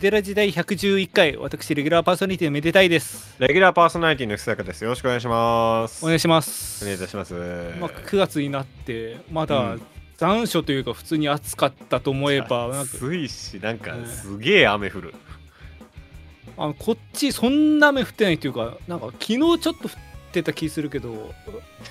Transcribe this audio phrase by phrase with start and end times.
[0.00, 3.36] メデラ時代111回、私、レギュラーパーソナリティのめでたいです。
[3.38, 4.82] レギュラーパーソナリティの久坂です。
[4.82, 6.02] よろしくお願いします。
[6.02, 6.82] お願いします。
[6.82, 7.34] お願いいたします。
[7.78, 9.82] まあ、9月になって、まだうん
[10.16, 15.14] 残暑というか、普通に暑かったと思えば、なんか暑いし、なんかねすげえ雨降る。
[16.56, 19.80] あのこっち、そんな雨降ってないというか、なんか昨日ちょっと降っ
[20.32, 21.34] てた気するけど、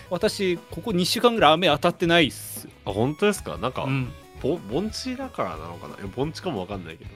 [0.09, 2.71] 私、ここ2週間ぐらい雨当たってないっすよ。
[2.85, 3.59] あ、本当ですか？
[3.59, 5.95] なんか、うん、ぼ盆地だからなのかな？
[5.97, 7.11] いや盆地かもわかんないけど。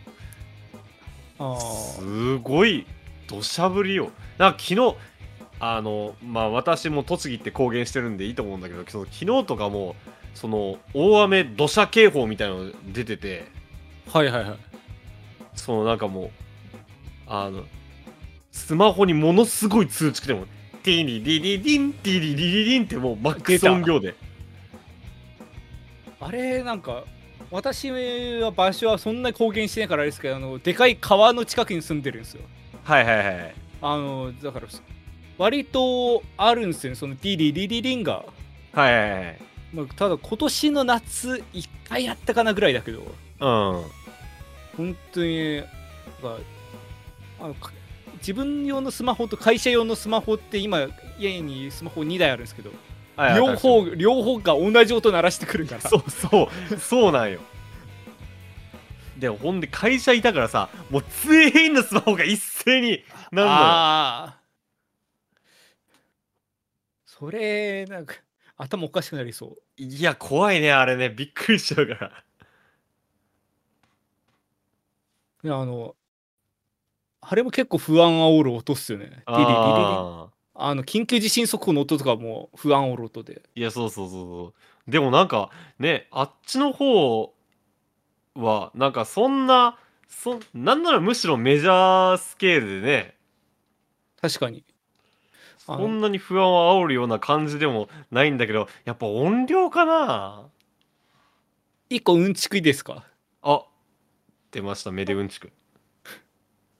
[1.37, 2.85] すごい
[3.27, 4.11] 土砂降りよ。
[4.37, 4.95] なんか昨日、
[5.59, 9.95] あの、まあ私も栃木って公言してるんでいいと思うんだけど、昨日とかも、
[10.33, 13.45] その大雨土砂警報みたいなの出てて、
[14.11, 14.57] はいはいはい。
[15.55, 16.29] そのなんかもう、
[17.27, 17.63] あの、
[18.51, 20.45] スマホにものすごい通知来ても、
[20.83, 24.15] ティリリリリン、ティリリリリンってもうマックス音量で。
[26.19, 27.03] あれなんか
[27.53, 32.41] 私は場所はそんなに公言してないからあれですけどあのでかい川の近くに住んでるんですよ
[32.83, 33.55] はいはいはい。
[33.79, 34.67] あのだから
[35.37, 38.25] 割とあるんですよねそのディリリリリンが、
[38.71, 39.39] はいはいはい。
[39.71, 43.83] まあ、ただ今年の夏1回やったかなぐらいだけどうん。
[44.75, 45.61] 本当に
[47.39, 47.71] あのか
[48.17, 50.87] 自分用のスマホと会社用のスマホって今
[51.19, 52.79] 家にスマホ2台あるんですけどはい
[53.17, 57.39] 両方両方が同じ音鳴らしてくるからそうそう、そうなんよ。
[59.17, 64.37] で、ほんで会社いたからさ、もう全員のスマホが一斉になんだああ
[67.05, 68.15] それなんか
[68.57, 69.55] 頭おかしくなりそうよ。
[69.77, 71.09] いや、怖いね、あれね。
[71.09, 72.23] びっくりしちゃうから。
[75.45, 75.95] いやあの
[77.19, 79.05] あれも結構不安煽る音っすよね。
[79.05, 83.41] リリリリリああの緊急地震速報の音とかも不安煽る音で。
[83.55, 84.53] ーいや、そうそうそうそ
[84.87, 84.91] う。
[84.91, 85.49] でもなんか、
[85.79, 87.33] ね、あっちの方
[88.35, 93.17] は、なんかそんな、そなんならむしろメジャースケールでね、
[94.21, 94.63] 確かに。
[95.57, 100.49] そんなに不安を煽るような感じでもないんだけど、やっぱ音量かな
[101.89, 103.05] 一個うんちくいいですか？
[103.41, 103.63] あ、
[104.51, 105.51] 出ました、メデウンチク。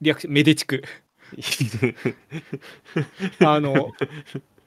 [0.00, 0.82] リアクション、メデチク。
[3.44, 3.92] あの、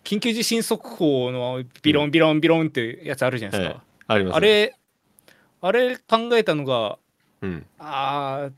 [0.04, 3.84] 緊急地震速報のビロンビロンビロンってやつあるじゃないですか。
[4.08, 4.76] あります、あ、れ、
[5.62, 6.98] あれ考えたのが、
[7.42, 7.66] うん。
[7.80, 8.52] あー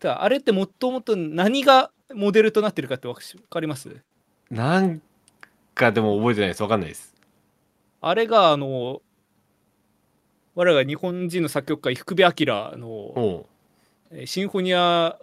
[0.00, 3.16] だあれってもともと何がモデルとなってるかってわ
[3.50, 3.96] かります？
[4.50, 5.02] なん
[5.74, 6.62] かでも覚えてないです。
[6.62, 7.14] わかんないです。
[8.00, 9.02] あれがあの
[10.54, 12.32] 我らが日本人の作曲家伊福部明
[12.76, 13.46] の
[14.24, 15.18] シンフォニア、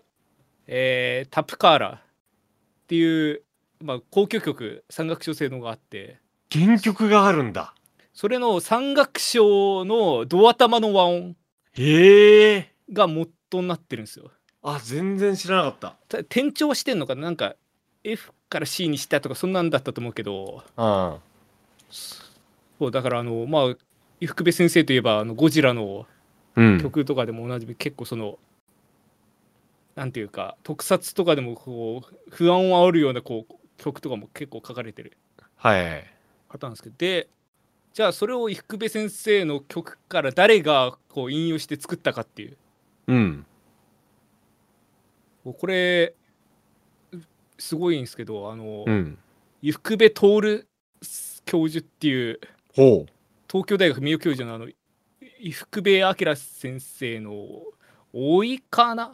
[0.67, 3.41] えータプカーラっていう、
[3.81, 6.17] まあ、交響曲三楽章制のがあって
[6.51, 7.73] 原曲があるんだ。
[8.13, 11.35] それの三楽章のド頭の和音
[11.73, 12.71] へえ。
[12.91, 13.29] が元
[13.61, 14.31] になってるんですよ。
[14.63, 15.95] あ、全然知らなかった。
[16.07, 17.23] た転調してんのかな？
[17.23, 17.55] なんか
[18.03, 21.15] F から C にしたとかそんなんだったと思うけどうん。
[21.89, 23.75] そうだからあのまあ
[24.21, 26.05] 伊福部先生といえばあのゴジラの
[26.55, 26.81] うん。
[26.81, 28.39] 曲とかでもおなじみ結構その
[29.95, 35.17] なんていうか特撮とかでもこう不安を煽るようなこう曲とかも結構書かれてる
[35.55, 36.05] はい。
[36.49, 37.29] 方なんですけどで
[37.93, 42.57] じゃあそれを伊福部先生の曲から誰がこう引用して作ったかっていう
[43.07, 43.45] うん。
[45.45, 46.13] これ
[47.57, 49.17] すごいんですけどあの、うん。
[49.61, 50.65] 伊福部徹
[51.45, 52.39] 教授っていう
[52.75, 53.11] ほう。
[53.49, 54.67] 東京大学名誉教授のあの
[55.39, 57.31] 伊福部明先生の
[58.13, 59.13] 老いかな？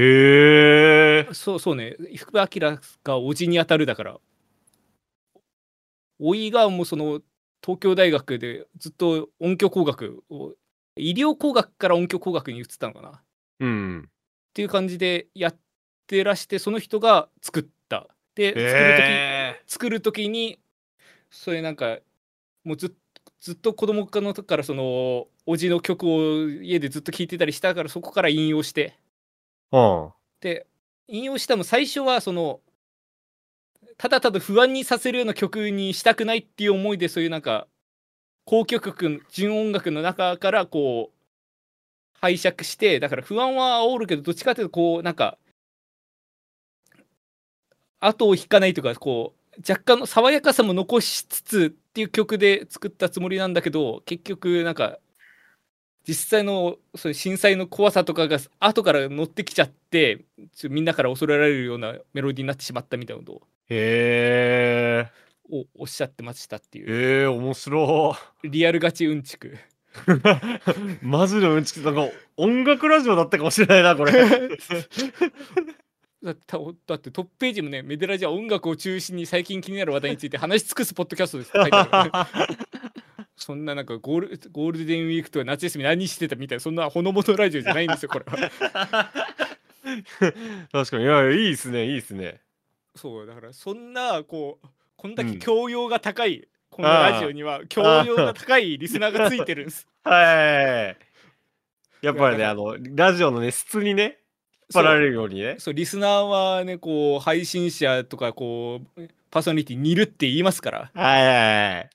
[0.00, 1.34] へえ。
[1.34, 1.96] そうそうね。
[2.10, 2.78] 伊福部明が
[3.18, 4.20] 叔父に当たるだから。
[6.20, 7.20] 老いがもうその
[7.62, 10.54] 東京大学でずっと音響工学を
[10.96, 13.08] 医療工学から音響工学に移ったのかな。
[13.10, 13.12] っ
[13.58, 14.08] うん。
[14.54, 15.56] ていう感じでやっ
[16.06, 18.06] てらしてその人が作った。
[18.36, 20.60] で作る時、へ作る時に
[21.28, 21.98] それなんか
[22.62, 22.90] もうずっ
[23.40, 28.96] ずっと子供の時からそのおじの曲を家でずっと聴いてたりしたからそこから引用して
[29.72, 30.12] うん。
[30.40, 30.66] で
[31.08, 32.60] 引用したの最初はその
[33.96, 37.66] ただただ不安にさせるような曲にしたくないっていう思いでそういうなんか
[38.46, 41.18] 交響曲純音楽の中からこう
[42.20, 45.38] 拝借してだから不安は煽るけどどっちかというとこうなんか
[48.00, 54.98] 後を引かないというかこう若干の爽やかさも残しつつっていう曲で作ったつもりなんだけど結局なんか
[56.08, 60.24] 実際のそういう震災の怖さとかが後から乗ってきちゃって
[60.70, 65.28] みんなから恐れられるようなメロディーになってしまったみたいなことへえ。
[65.50, 66.86] をおっしゃってましたっていう。
[66.88, 68.16] ええ、面白。
[68.42, 69.58] リアルガチうんちく。
[71.02, 71.80] マジのうんちく。
[71.84, 72.08] なんか
[72.38, 74.12] 音楽ラジオだったかもしれないなこれ。
[76.22, 82.10] だってだってトップページもね、メデラジは音楽を中心に最近気になる話題について話し尽くすポッドキャストですって書いてある
[83.38, 88.50] そんななんかゴールゴールデンウィークとか夏休み何してたみたいな、そんなほのぼのラジオじゃないんですよ、これは。
[90.72, 92.40] 確かにいやいいですねいいですね
[92.94, 99.86] そう、だからそんな、こう、こんだけうん教養が高い、このラジオには教養が高いリスナーがついてるんです。
[100.02, 100.96] はい
[102.00, 104.18] やっぱりねあのラジオのね質にね
[104.72, 110.90] 引っ張られるようにねそう、リスナーはね、こう、配信者とか、こう、パーソナリティに似るって言いますから。
[110.94, 111.90] はいはい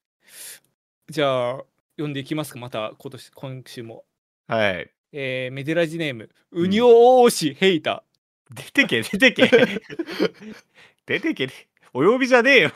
[1.09, 1.63] じゃあ、
[1.97, 4.05] 読んでいきますか、また今年、今週も。
[4.47, 4.75] はい。
[4.75, 8.03] はいえーメデラジネーム、ウニョオーシヘイタ。
[8.51, 9.47] 出てけ出てけ。
[11.05, 11.49] 出てけ。
[11.93, 12.71] お呼びじゃねえよ。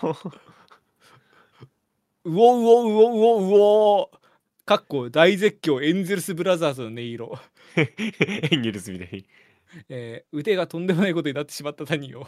[2.25, 4.11] うおうおうおうおうお
[4.65, 7.39] かっこ大絶叫エンゼルスブラザーズの音色。
[7.75, 9.25] エンゲルスみたいに。
[9.89, 12.27] えー腕がとんでもないことになってしまった谷を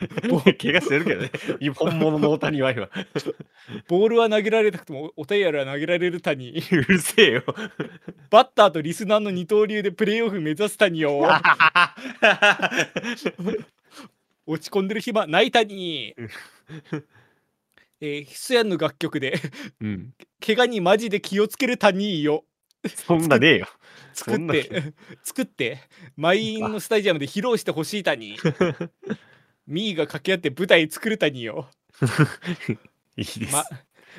[0.58, 1.30] 怪我してるけどね。
[1.76, 2.88] 本物の大谷は今。
[3.88, 6.50] ボールは投げられなくてもお便りは投げられる谷。
[6.50, 7.44] うるせえよ。
[8.30, 11.28] バッターとリスナーの二刀流でプレーオフ目指す谷を。
[14.46, 16.14] 落ち込んでる暇ない谷。
[18.02, 19.38] えー、ヒスヤンの楽曲で
[19.80, 20.14] うん。
[20.44, 22.44] 怪我にマジで気をつける谷よ。
[22.88, 23.68] そんなねえよ。
[24.14, 25.78] 作って作って
[26.16, 28.36] 満員のスタジアムで披露してほしい谷
[29.70, 31.70] ミーが掛け合って舞台作る谷よ。
[33.16, 33.64] いいです、ま、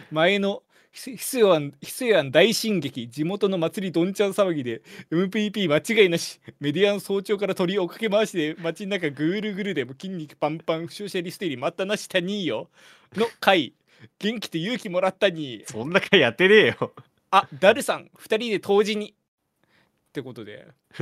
[0.10, 12.70] 前のヒスヨアンヒスヨアン大進撃地元の祭りどんちゃん騒ぎで MVP 間違いなしメディアの早朝から鳥を追っかけ回しで街の中ぐるぐるでも筋肉パンパン負傷者リステリー待ったなし谷よ。
[13.16, 13.74] の回
[14.20, 15.64] 元気と勇気もらったに。
[15.68, 16.94] そんな回やってねえよ。
[17.32, 19.12] あダルさん2人で同時に。
[19.12, 20.68] ってことで。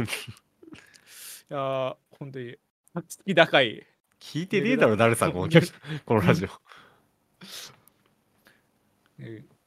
[1.50, 2.58] いやー本当に
[2.94, 3.88] 好き高い
[4.20, 5.62] 聞いてねえだろ誰さんこの
[6.06, 6.50] このラジオ。
[9.20, 9.60] えー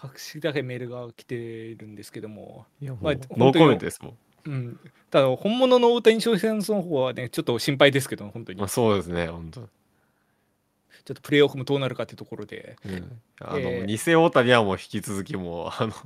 [0.00, 2.66] 隠し高いメールが来てるんですけども。
[2.80, 4.16] いやもうまあノーコメントですもん。
[4.46, 4.80] うん、
[5.10, 8.58] ただ本物の大谷翔平さんの方はねちょっと心配ですけど本当に。
[8.58, 9.66] ちょまあそうですね本当っ
[11.16, 12.76] とプレーオフもどうなるかっていうところで。
[12.84, 13.20] うん。
[13.40, 15.92] あの、えー偽大谷はもう引き続きもうあの。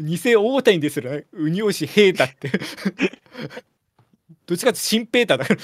[0.00, 2.50] 偽大谷ですらウニオシヘータって
[4.46, 5.60] どっちかって新ペーターだから。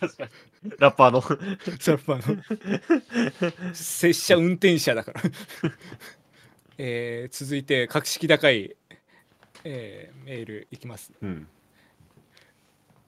[0.00, 0.30] 確かに。
[0.78, 1.22] ラッパーの。
[1.80, 3.74] それはあの。
[3.74, 5.22] 拙者運転者だから。
[6.78, 8.76] えー続いて格式高い、
[9.64, 11.12] えーメールいきます。
[11.20, 11.48] うん。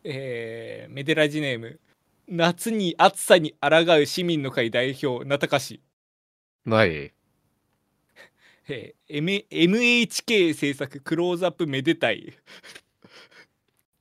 [0.04, 1.81] えーメデラジネーム。
[2.28, 5.81] 夏に暑さに抗う市民の会代表名高氏
[6.64, 7.12] ない。
[8.69, 12.32] えー M- MHK 制作クローズアップめでたい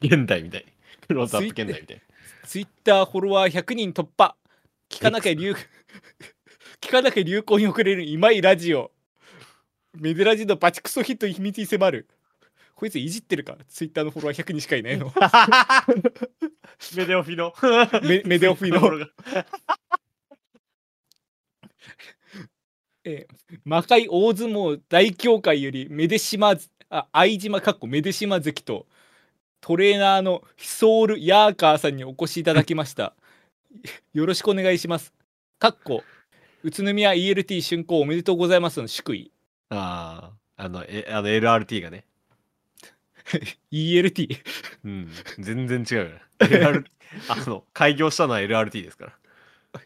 [0.01, 0.65] 現代みたい。
[1.07, 2.01] クローズアップ現代みたい
[2.45, 4.35] ツイッターフォロワー100人突破。
[4.89, 5.55] 聞かなきゃ流
[6.81, 8.91] 聞かなきゃ流行に遅れる今井ラジオ。
[9.97, 12.07] メデラジのバチクソヒットに秘密に迫る。
[12.75, 15.13] こいついじってるかツイッターのフォロワー100人しかいないの。
[16.95, 17.53] メデオフィの。
[18.07, 19.05] メメデオフィの。
[23.03, 26.55] えー魔界大相撲大協会よりメデシマ
[26.89, 28.85] あ相島かっこメデシマ関と
[29.61, 33.13] トレーナーのヒソール・ヤーカーさんにお越しいただきました。
[34.13, 35.13] よろしくお願いします。
[35.59, 36.03] かっこ
[36.63, 39.31] 宇都宮 ELT 竣工おめでとうございますの祝意
[39.69, 42.05] あああのえあの LRT がね。
[43.71, 44.41] ELT
[44.85, 46.05] うん全然違うよ。
[46.05, 46.85] ね LR
[47.29, 49.13] あの開業したのは LRT ですから。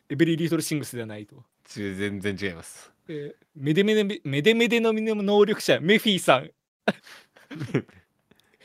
[0.10, 2.92] エベリー・リトル・シングスではないと、ち全然違います。
[3.10, 6.50] えーメデメデメデメデの能力者メフィーさん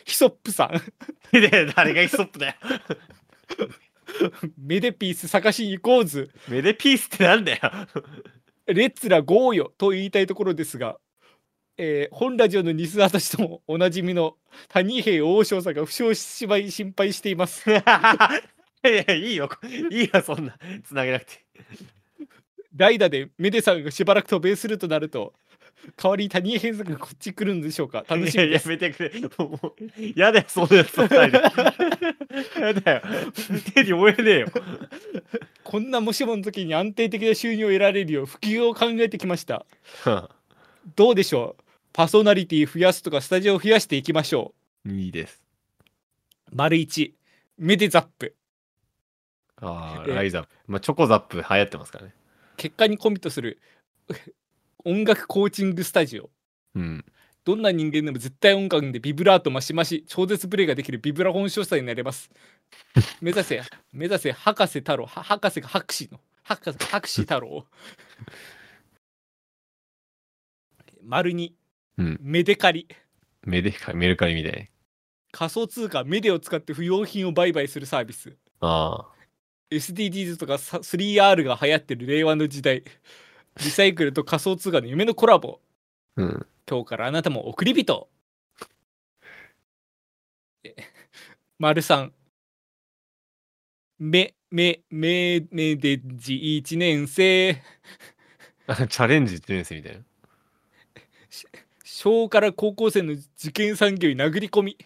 [0.09, 0.71] ヒソップさん。
[1.39, 2.55] で誰がイソップだよ。
[4.57, 7.61] メデピース探しに行こうずメデピースってなんだよ。
[8.67, 10.97] レッツラゴーよと言いたいところですが、
[11.77, 14.37] えー本ラジオのリスナーとしてもおなじみの
[14.69, 17.69] 谷平王将さんが負傷しまい心配しています。
[17.71, 19.51] いやいいよ。
[19.91, 20.57] いいよそんな。
[20.85, 21.45] つなげなくて。
[22.75, 25.35] 代打でメデさんがしばらく渡米するとなると、
[25.97, 28.05] 代わりに谷平さんがこっち来るんでしょうか？
[28.09, 28.69] 楽しみいややです。
[28.69, 29.21] めてくれ。
[29.39, 29.73] もう
[30.15, 31.09] やだよそんなやつや
[32.75, 33.03] だよ。
[33.75, 34.49] 手に負えねえよ。
[35.65, 39.67] こんなもしもの時に安定的な収入を得られるよう普及を考えてきました。
[40.97, 41.63] どうでしょう？
[41.93, 44.55] パーソナリティ増やすとかスタジオを増やしていきましょ
[44.87, 45.43] いいです。
[46.53, 46.55] う。
[46.55, 47.13] 丸1、
[47.59, 48.37] メデザップ。
[49.61, 50.49] ああえライザップ。
[50.69, 52.15] まあチョコザップ流行ってますからね。
[52.57, 53.59] 結果にコミットする
[54.89, 56.31] 音楽コーチングスタジオ。
[56.75, 57.05] うん。
[57.45, 62.31] どんな人間でも絶対音感でビブラートマシマシ超絶プレイができるビブラフォン少佐になれます。
[63.21, 63.61] 目指せ
[63.93, 65.05] 目指せ博士太郎。
[65.05, 66.19] は博士が博士の。
[66.43, 67.67] 博士博士太郎。
[71.05, 71.55] 丸に。
[71.99, 72.19] うん。
[72.23, 72.89] メデカリ。
[73.43, 74.71] メデカメルカリみたい。
[75.33, 78.35] 仮想通貨メデを使って不用品を売買するサービス。
[78.61, 79.07] あ
[79.71, 82.85] SDGs とかさ 3R が流行ってる令和の時代
[83.65, 85.61] リサイクルと仮想通貨の夢のコラボ
[86.17, 86.23] あ。
[86.23, 86.47] うん。
[86.69, 88.09] 今日からあなたも送り人
[90.65, 90.75] え
[91.59, 92.13] 丸三
[93.99, 97.61] めめめめでじ1年生
[98.67, 100.01] あチャレンジ1年生みたいな。
[101.85, 104.79] 小から高校生の受験産業に殴り込み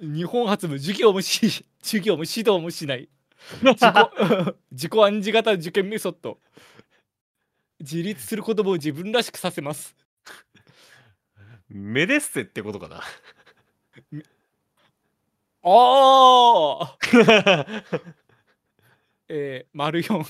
[0.00, 3.08] 日本初の授業もし授業も指導もしない
[3.62, 3.80] 自己
[4.72, 6.38] 自己暗示型受験メソッド
[7.80, 9.94] 自立する子供を自分らしくさせます
[11.68, 13.02] メデッセってことかな。
[15.68, 16.98] ああ
[19.28, 20.24] えー、丸四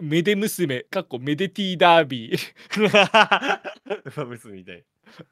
[0.00, 2.38] メデ娘かっこメデティダービー
[4.16, 4.84] 馬娘みたい。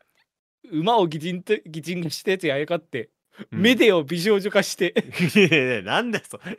[0.70, 3.10] 馬を擬人と擬人化したやつやあやかって、
[3.50, 4.94] うんメデを美少女化して
[5.36, 6.58] いやいやいやなんだよそれ。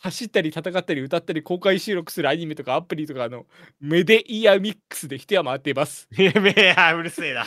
[0.00, 3.46] 走ったり戦ったり歌ったり公開収録するアニメとかアプリとかの
[3.80, 7.44] メデイヤミックスで一山当ていますいやうるせえな。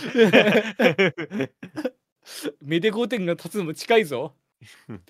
[2.62, 4.34] メデ5点が立つのも近いぞ
[4.90, 5.02] うん。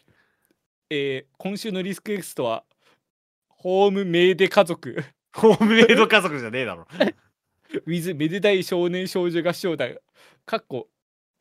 [0.90, 2.64] えー今週のリスクエクストは、
[3.48, 5.04] ホームメイデ家族、
[5.34, 6.88] ホームメイド家族じゃねえだろ。
[7.88, 9.96] with めでたい少年少女合唱団、
[10.46, 10.88] かっこ、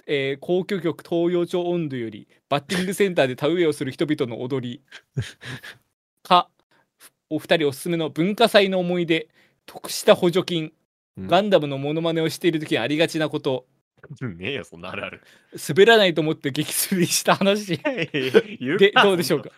[0.06, 4.82] えー、皇居局東洋町温度より、バッティングセンターで田植えをする人々の踊り、
[6.23, 6.49] か、
[7.30, 9.28] お二人おすすめの文化祭の思い出、
[9.66, 10.73] 得した補助金、
[11.16, 11.26] うん。
[11.26, 13.66] ガンダムのモノマネをしている時にありがちなこと、
[14.20, 15.23] ねえよそんなあるある。
[15.68, 17.78] 滑らないと思って激滑りした話。
[17.80, 19.50] でどうでしょうか？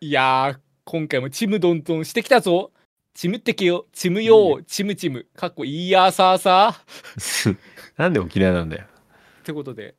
[0.00, 2.72] いやー今回もちむどんどんしてきたぞ。
[3.12, 5.26] ちむってけよちむようちむちむ。
[5.34, 7.56] かっこいいやーさーさー。
[7.98, 8.86] なんで沖縄なんだよ。
[9.48, 9.94] ってことで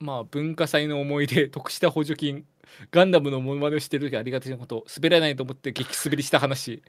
[0.00, 2.44] まあ文化祭の思い出得した補助金
[2.90, 6.82] ガンダムのモノマネをしてる時ありがたいなこと滑らないと思って激滑りした話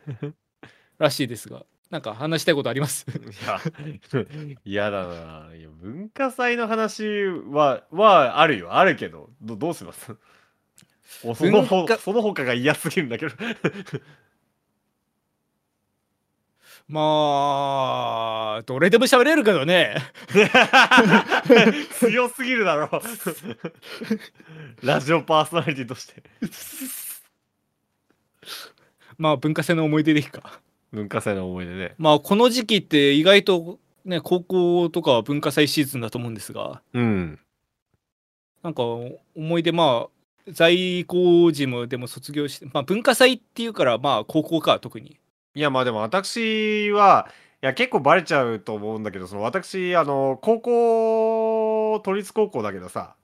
[0.98, 3.06] らしいですがなんか話したいことあります？
[3.08, 3.14] い
[3.46, 3.62] や、
[4.66, 5.56] 嫌だな。
[5.56, 8.74] いや、文化祭の話は、はあるよ。
[8.74, 10.16] あるけど、どどうします？
[11.24, 13.36] おそのほその他が嫌すぎるんだけど。
[16.88, 19.96] まあどれでも喋れるけどね
[22.00, 23.02] 強すぎるだろ。
[24.84, 26.22] ラジオパーソナリティとして。
[29.18, 30.62] まあ文化祭の思い出でいいか
[30.92, 31.96] 文化祭の思い出ね。
[31.98, 37.40] まあこの時期って意外とね高校とかは文化祭シーズンだと思うんですがうん。
[38.62, 45.20] なんか思い出まあ在校時もでも卒業して、まあ、文化祭っていうからまあ高校か特に
[45.56, 47.30] いや、まあでも私は、
[47.64, 53.16] いや、結構バレちゃうと思うんだけど、その私、あの、高校、都立高校だけどさ、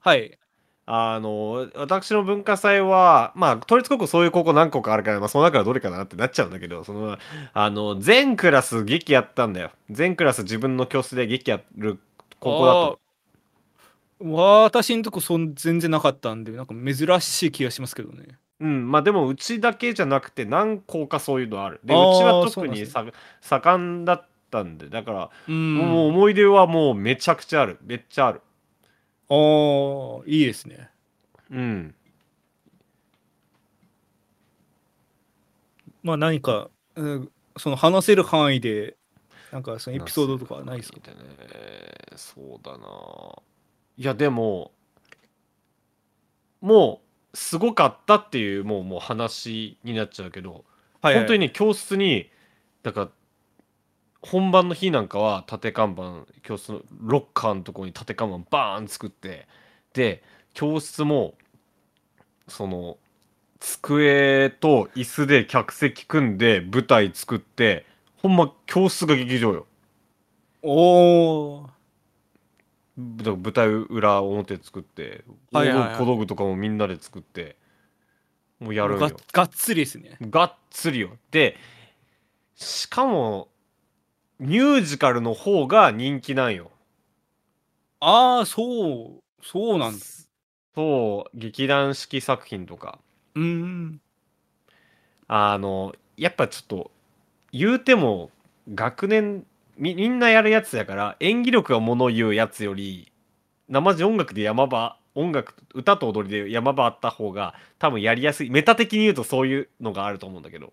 [0.00, 0.38] はい。
[0.86, 7.16] あの、私の文化祭は、まあ、都立高校そういう高校何個かあるから、まあ、その中からどれかなってなっちゃうんだけど、その、
[7.52, 9.70] あの、全クラス劇やったんだよ。
[9.88, 11.98] 全クラス自分の教室で劇やる
[12.40, 13.00] 高校だった
[14.20, 21.80] 私んとこそん全然なかったんでなんか珍しい気がしますけどねうん、まあでもうちだけじゃなくて何校かそういうのある。
[21.82, 27.78] で、あーうちはそうなんです特にさ盛んだったんで、だから、うんもう思い出はもうめちゃくちゃある。
[27.82, 28.42] めっちゃある。
[29.28, 30.90] あーいいですね
[31.50, 31.94] うん。
[36.02, 38.96] まあ何か、うん、その話せる範囲で
[39.52, 40.98] なんかそのエピソードとかはないですか？
[40.98, 41.14] ね
[42.16, 42.86] そうだな。
[43.96, 44.72] いや、でも、
[46.60, 50.64] もう、すごかったっていう、もう、もう話になっちゃうけど、
[51.02, 52.30] はい本当にね、教室に、
[52.82, 53.08] だから、
[54.22, 59.48] 本番の日なんかは縦看板、教室のロッカーのところに縦看板バーン作って、
[59.94, 60.22] で、
[60.52, 61.34] 教室も、
[62.48, 62.98] その、
[63.60, 69.66] 机と椅子で客席組んで舞台作って、ほんま教室が劇場よ。
[70.62, 71.79] おーだから
[73.00, 77.56] 舞台裏表作って、はいはいはい小道具とかもみんなで作って、
[78.58, 79.16] もうやるんがよ。
[79.32, 81.10] がっつりですねがっつりよ。
[81.30, 81.56] で、
[82.54, 83.48] しかも、
[84.38, 86.70] ミュージカルの方が人気なんよ。
[88.00, 90.04] ああそうそうなんだ
[90.74, 92.98] そう、劇団四季作品とか。
[93.34, 94.00] うーん
[95.28, 96.90] あの、やっぱちょっと
[97.52, 98.30] 言うても
[98.74, 99.46] 学年
[99.80, 103.10] みみんなやるやつやから演技力がもの言うやつより
[103.68, 108.50] 生地音楽で山場音楽歌と踊りで山場あった方が多分やりやすい。
[108.50, 110.72] メタ的に言うとそういうのがあると思うんだけど。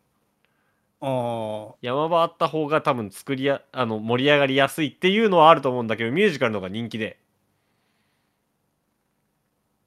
[0.99, 7.17] ああ山場あった方が多分作りやあの盛り上がりやすいっていうのはあると思うんだけどミュージカルの方が人気で。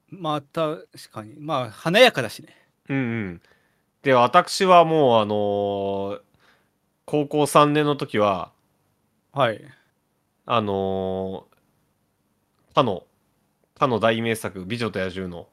[0.09, 1.35] まあ確かに。
[1.37, 2.55] まあ華やかだしね。
[2.89, 2.99] うんう
[3.29, 3.41] ん。
[4.03, 6.21] で私はもうあのー
[7.05, 8.51] 高校3年の時は
[9.33, 9.61] はい。
[10.45, 13.05] あのー、かの
[13.75, 15.49] かの大名作「美女と野獣」の。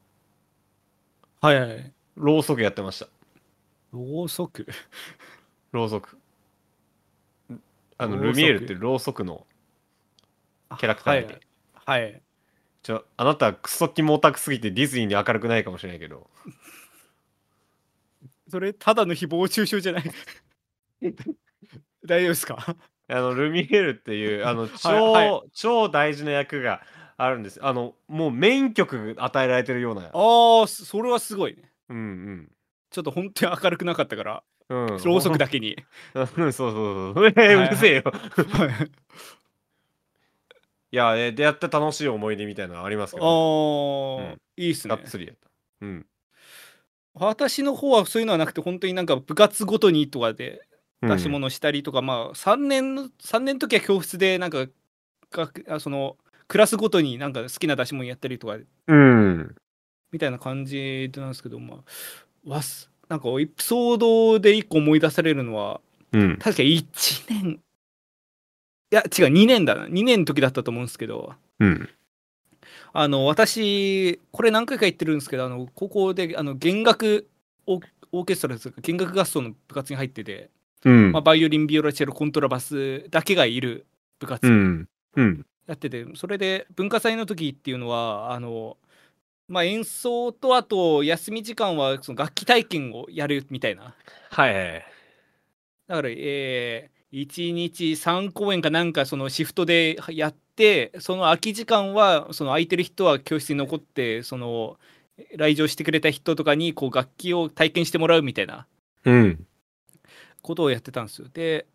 [1.41, 1.95] はいはい。
[2.17, 3.09] ろうそくやってました。
[3.93, 4.67] ろうそく？
[5.73, 6.19] ろうそく。
[7.99, 9.47] あのルミエールってろうそくの
[10.79, 11.41] キャラクターで、
[11.85, 12.23] はい、はい、
[12.83, 16.29] ちょあなたクソキモオタクすぎてディズニーに明るくないかもしれないけど。
[18.49, 20.03] それただの誹謗中傷じゃない？
[22.07, 22.77] 大丈夫ですか？
[23.11, 26.83] あのルミエールっていうあの超、はいは超大事な役が
[27.17, 27.59] あるんです。
[27.63, 30.11] あのもうメイン曲与えられてるような。
[30.13, 31.63] ああそれはすごいね。
[31.89, 32.49] うん
[32.91, 34.87] ちょっと本当に明るくなかったからうん。
[34.87, 35.77] うんろうそくだけに。
[36.15, 36.69] うんそうそ
[37.11, 38.03] うそうえーうるせえよ。
[38.05, 38.91] は い
[40.91, 44.41] いやえでやって楽しい思い出みたいなのありますけあど、ー、うん。
[44.57, 44.97] いいっすね。
[44.97, 45.49] がっつりやった。
[45.83, 46.07] うん。
[47.15, 50.59] 私の方はそういうのはなくて本当になんか部活ごとにとかでうん
[51.03, 54.67] 出し物したりとか、まあ3年の3年の時は教室でなんか
[55.31, 56.17] 学あその
[56.49, 59.55] クラスごとになんか好きな出し物やったりとかうん。
[60.11, 62.91] みたいな感じなんですけどまあわす。
[63.09, 65.81] なんかエピソードで1個思い出されるのは
[66.13, 66.37] うん。
[66.39, 67.61] 確か1年。
[68.91, 69.87] いや違う2年だな。
[69.87, 71.35] 2年の時だったと思うんですけど。
[71.61, 71.89] うん。
[72.93, 77.29] あの私これ何回か言ってるんですけどあの高校であの弦楽
[77.67, 80.51] オーオーケストラですか弦楽合奏の部活に入ってて、
[80.85, 81.13] うん。
[81.13, 83.87] まあ、バイオリンビオラチェロコントラバスだけがいる
[84.19, 84.89] 部活うん。
[85.17, 85.47] うん。
[85.67, 88.77] やってて、それで文化祭の時っていうのはあの、
[89.49, 93.95] まあ、演奏とあと休み時間はその楽器体験をやるみたいな。
[94.31, 94.85] はいはいはい。
[95.89, 104.79] だから、えー、1日3公演かなんかそのシフトでやってその空き時間はその空いてる人は教室に残ってその
[105.37, 108.67] 来場してくれた人とかにこう楽器を体験してもらうみたいな。
[109.05, 109.47] うん
[110.43, 111.29] ことをやってたんですよ。
[111.29, 111.67] で、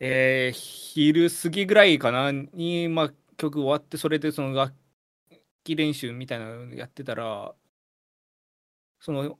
[0.00, 0.58] えー
[0.94, 4.74] 昼過ぎぐらいかなに、まあ、曲終わってそれでその楽
[5.64, 7.54] 器練習みたいなのやってたら
[9.00, 9.38] その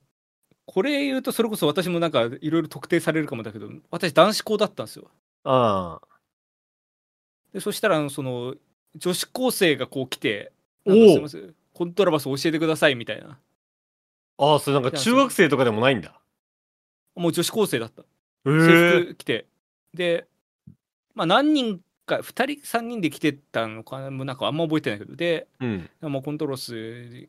[0.66, 5.10] これ言うとそれこそ私もなんかいろいろ特定されるかもだけど私男子校だったんですよ。
[5.44, 6.08] ああ。
[7.52, 8.54] でそしたらその
[8.96, 10.52] 女子高生がこう来て
[10.86, 10.92] 「お
[11.72, 13.38] コントラバス教えてください」みたいな。
[14.38, 16.20] ああそれなんか中学生とかでもないんだ
[17.14, 18.02] もう女子高生だった。
[18.02, 18.04] へ
[18.44, 19.46] 制え服着て。
[19.92, 20.26] で
[21.14, 25.16] まあ何人か2人3人で来てたのかなもうなんかあんま覚えてないけど。
[25.16, 25.90] で、うん。
[26.00, 27.28] まあ、コントロス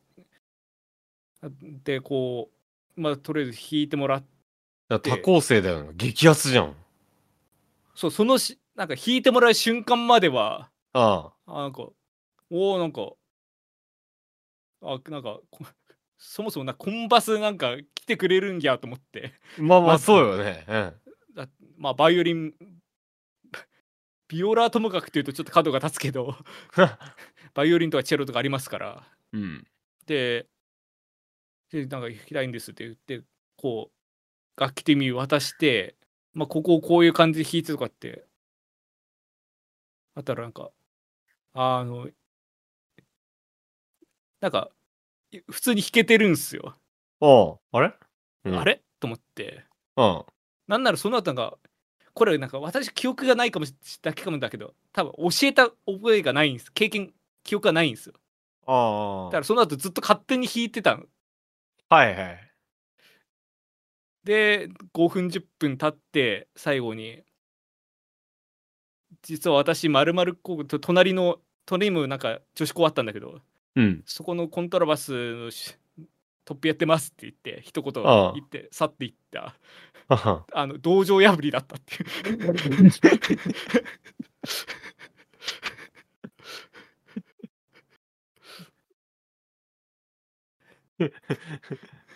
[1.84, 2.50] でこ
[2.98, 5.10] うまあとりあえず弾いてもらって。
[5.12, 5.94] 多校生だよな。
[5.94, 6.76] 激アツじゃん。
[7.96, 11.62] そうそのしなんか弾いてもらう瞬間まではああ。
[11.62, 11.88] なんか
[12.52, 13.12] おおなんか
[14.82, 15.66] あなんかこ
[16.18, 19.34] そもそもなコンバスなんか来てくれるんやと思って。
[19.60, 20.66] あまあまあそうよね。
[20.68, 20.94] うん。
[21.36, 21.48] だ
[21.78, 22.54] まあバイオリン
[24.28, 26.36] ビオラはともかくというとちょっと角が立つけど
[27.54, 29.08] バイオリンとかチェロとかありますから。
[29.34, 29.68] うん。
[30.06, 30.48] で
[31.72, 33.24] でなんか弾きたいんですって言って
[33.58, 33.92] こ
[34.58, 35.96] う楽器手耳渡して、
[36.34, 38.26] まあ、ここをこういう感じで弾いてとかって。
[40.16, 40.72] あったらなんか
[41.54, 42.10] あの
[44.40, 44.75] なんかい
[45.50, 46.76] 普通に弾けてるんすよ、
[47.22, 47.94] あああれ？
[48.46, 48.60] うん。
[48.60, 48.82] あれ？
[49.00, 49.66] と思って。
[49.98, 50.24] うん。
[50.68, 51.58] なんならその後なんか
[52.14, 56.72] これなんか私記憶がないかもしだけかもだけど多分教えた覚えがないんです。
[56.72, 58.14] 経験記憶がないんですよ。
[58.66, 59.26] ああ。
[59.26, 61.04] だからその後ずっと勝手に弾いてたの。
[61.90, 62.52] はいはい。
[64.24, 67.22] で5分10分経って最後に。
[69.22, 73.40] 実は私まるまるこうと隣の隣にもなんか女子校あったんだけど
[73.76, 74.04] うん。
[74.06, 75.76] そこのコントラバスのし
[76.46, 79.56] トップやってますって言って一言言って去っていった。
[80.08, 80.46] あは。
[80.54, 82.06] あの道場破りだったっていう。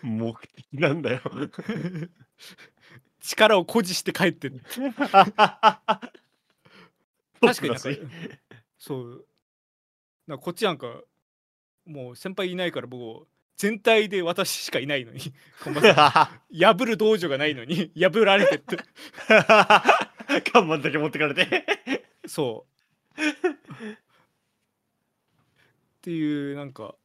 [0.03, 1.21] 目的なんだよ。
[3.19, 6.01] 力を誇示して帰ってった
[7.41, 7.97] 確 確かに
[8.77, 9.25] そう。
[10.27, 11.01] なんかこっちなんか
[11.89, 15.33] もう先輩いないから僕全体で私しかいないのに
[16.57, 18.77] 破る道場がないのに 破られてって。
[20.51, 22.05] 看板だけ持ってかれて。
[22.25, 22.65] そ
[23.17, 23.21] う。
[23.21, 23.25] っ
[26.01, 26.95] ていうなんか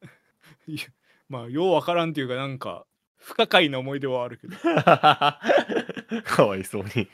[1.28, 2.86] まあようわからんっていうかなんか
[3.18, 4.56] 不可解な思い出はあるけど。
[4.56, 7.08] かわいそうに。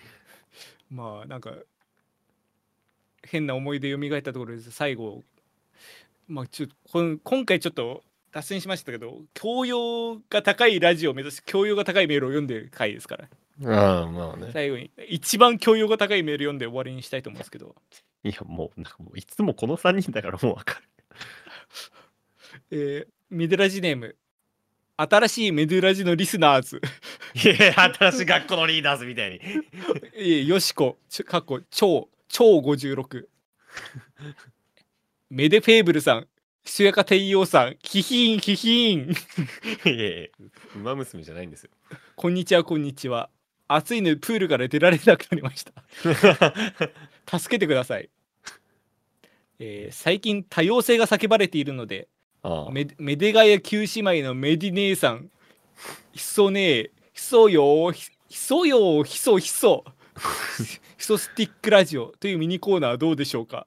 [0.90, 1.54] まあなんか
[3.24, 5.24] 変な思い出蘇ったところで最後
[6.28, 13.28] まあちょこん今回ちょっと脱線しましたけど教養が高いラジオを目指して教養が高いメールを読んでる回ですから。
[13.64, 14.50] ああまあね。
[14.52, 17.74] 最後に一番教養が高いメール読んで終わりにしたいと思うんですけど、
[18.22, 20.84] いやもうなんかもういつもこの3人だからもうわかる。
[22.70, 24.16] えー、メデラジネーム
[24.96, 26.80] 新しいメデラジのリスナーズ。
[27.34, 29.40] いや新しい学校のリーダーズみたいに。
[30.14, 33.26] えーよしこちょかっこ超超56
[35.30, 36.26] メデフェーブルさん
[36.64, 39.94] ひそやか帝王さんヒヒーンヒヒーン。
[39.94, 40.28] いやいや
[40.76, 41.70] ウマ娘じゃないんですよ。
[42.16, 43.30] こんにちはこんにちは。
[43.68, 45.72] 暑いのでプールから出られなくなりました。
[47.38, 48.08] 助けてください、
[49.58, 52.08] えー最近多様性が叫ばれているので
[52.42, 52.70] ああ。
[52.70, 55.30] メメデガヤ旧姉妹のメディ姉さん。
[56.12, 59.84] ひそねえひそよひひそよひそひそ。
[60.98, 63.66] ひ そスティックラジオというミニコーナーはどうでしょうか？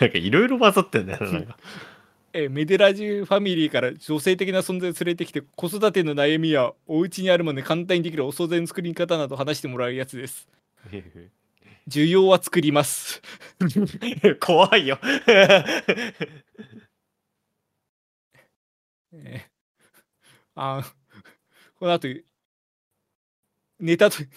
[0.00, 1.58] なんかいろいろ混ざってんだよなか。
[2.32, 10.48] えーメデラジファミリーから女性的な存在を連れてきて子育ての悩みやお家にあるもので簡単にできるお惣菜の作り方など話してもらうやつです。
[11.88, 13.22] 需要は作ります。
[14.40, 14.98] 怖いよ。
[19.12, 19.54] えー
[20.56, 20.82] あ
[21.78, 22.08] この後
[23.78, 24.28] ネタとはい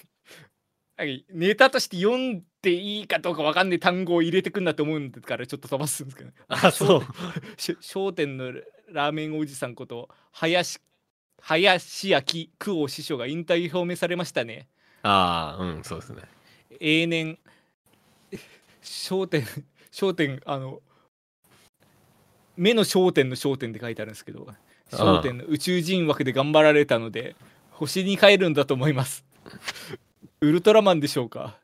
[1.31, 7.03] ネタとして読んでいいかどうかわかんない単語を入れてくんなって思うんだからちょっと飛ばすんですけどあそう。
[7.57, 8.51] し商店の
[8.91, 10.79] ラーメンおじさんこと林
[11.41, 14.67] 林家木久王師匠が引退表明されましたね。
[15.03, 16.23] ああうんそうですね。
[16.79, 17.39] 永年
[18.81, 19.45] 商店
[19.91, 20.81] 商店あの
[22.55, 24.47] 目の焦点の焦点って書いてあるんですけど
[24.89, 27.35] 焦点の宇宙人枠で頑張られたので
[27.69, 29.23] 星に帰るんだと思います
[30.39, 31.57] ウルトラマンでしょうか、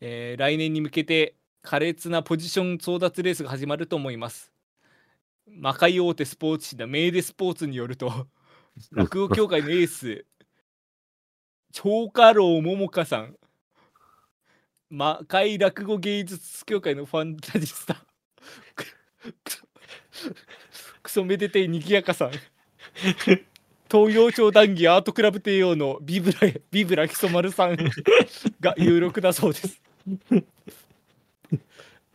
[0.00, 4.52] えー来年に向けて苛烈なポジション争奪レースが始まると思います。
[5.50, 8.28] 魔界大手スポーツ誌のメーデスポーツによると
[8.92, 10.26] 落語協会のエース
[11.72, 13.38] 長家老桃花さん
[14.90, 18.04] 魔界落語芸術協会のファンタジスタ
[18.74, 18.94] く
[21.02, 22.30] クソめでてえにぎやかさん
[23.90, 26.38] 東洋町談義アートクラブ帝王のビブラ
[26.70, 27.76] ビブラヒソマルさん
[28.60, 29.82] が有力だそうです。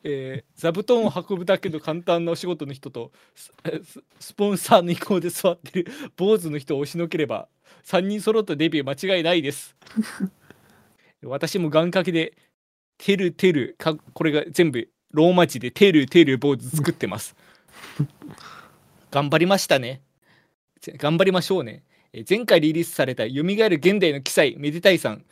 [0.03, 3.11] えー座布団を運ぶだけの簡単なお仕事の人と
[4.19, 7.49] スポンサーの意向で座ってる坊主の人を押しのければ
[7.85, 9.75] 3人揃ったデビュー間違いないです。
[11.23, 12.33] 私も願掛けで
[12.97, 17.35] 「てるてる」かこれが全部ローマ字で「てるてる」坊主作ってます。
[19.11, 20.01] 頑張りましたね。
[20.83, 21.83] ぜ 頑張りましょうね。
[22.11, 25.25] えー前回リリースされた「よみがえる現代の記載めでたいさん」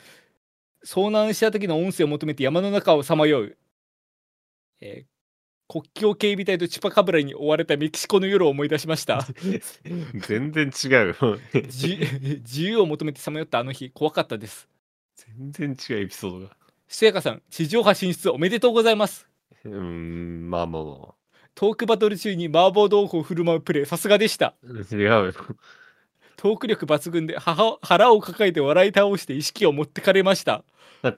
[0.84, 3.56] 遭難した時の音声を求めて山の中をさまよう、
[4.80, 5.12] えー
[5.68, 9.26] 国境警備隊とチュパカブラに追われたメキシコの夜を思い出しました。
[10.28, 11.16] 全然違う。
[11.18, 11.96] よ 自
[12.42, 14.68] 自由を求めてさまよったあの日怖かったです。
[15.14, 16.56] 全然違うエピソードが。
[16.88, 19.26] ひそやかさん地上波進出おめでとうございます。
[19.64, 21.14] うーんまあまあま
[21.54, 24.54] トークバトル中に麻婆豆腐を振る舞うプレイさすがでした。
[24.64, 25.32] あ違うよ。
[26.36, 30.64] トーク力抜群で母腹を抱えて笑い倒して意識を持ってかれました。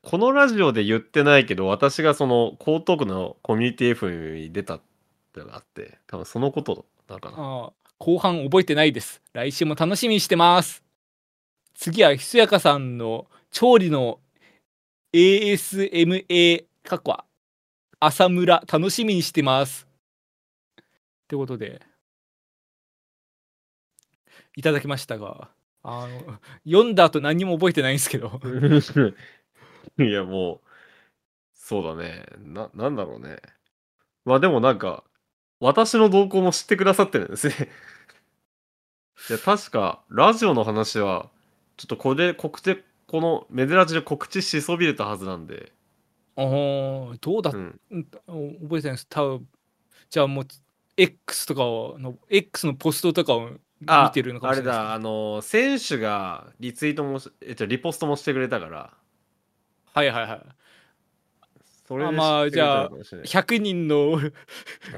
[0.02, 4.80] このラジオで言ってないけど私がその江東区のコミュニティ FM に出たっ
[5.32, 7.36] てのがあって多分そのことだから
[7.98, 9.22] 後半覚えてないです。
[9.32, 10.82] 来週も楽しみにしてます。
[11.74, 14.20] 次はひそやかさんの調理の
[15.12, 17.24] ASMA 過去は
[18.00, 19.86] 浅村楽しみにしてます
[21.24, 21.82] ってことで。
[24.56, 25.50] いただきましたが
[25.82, 28.40] あの 読んだ後何も覚えてないんですけど。
[29.98, 30.68] いやもう
[31.54, 32.26] そうだね。
[32.38, 33.40] ななんだろうね。
[34.24, 35.04] まあでもなんか
[35.60, 37.54] 私の動向も知ってくださってるんですね。
[39.30, 41.30] いや確かラジオの話は
[41.76, 45.72] ちょっとこれで告知このメデラジで告知しそびれたはずなんで、
[46.37, 49.06] あーどうだっうん、うん覚えてないです。
[49.08, 49.48] 多分
[50.10, 50.46] じゃあもう
[50.96, 53.59] X とかをの X のポストとかを見
[54.12, 58.92] てるのかもあれしれないですだあの選手がリツイートもしえっとリポストもしてくれたから
[59.92, 60.40] はいはいはい
[61.87, 64.33] それまあ知ってくれたのかもしれない100人の フ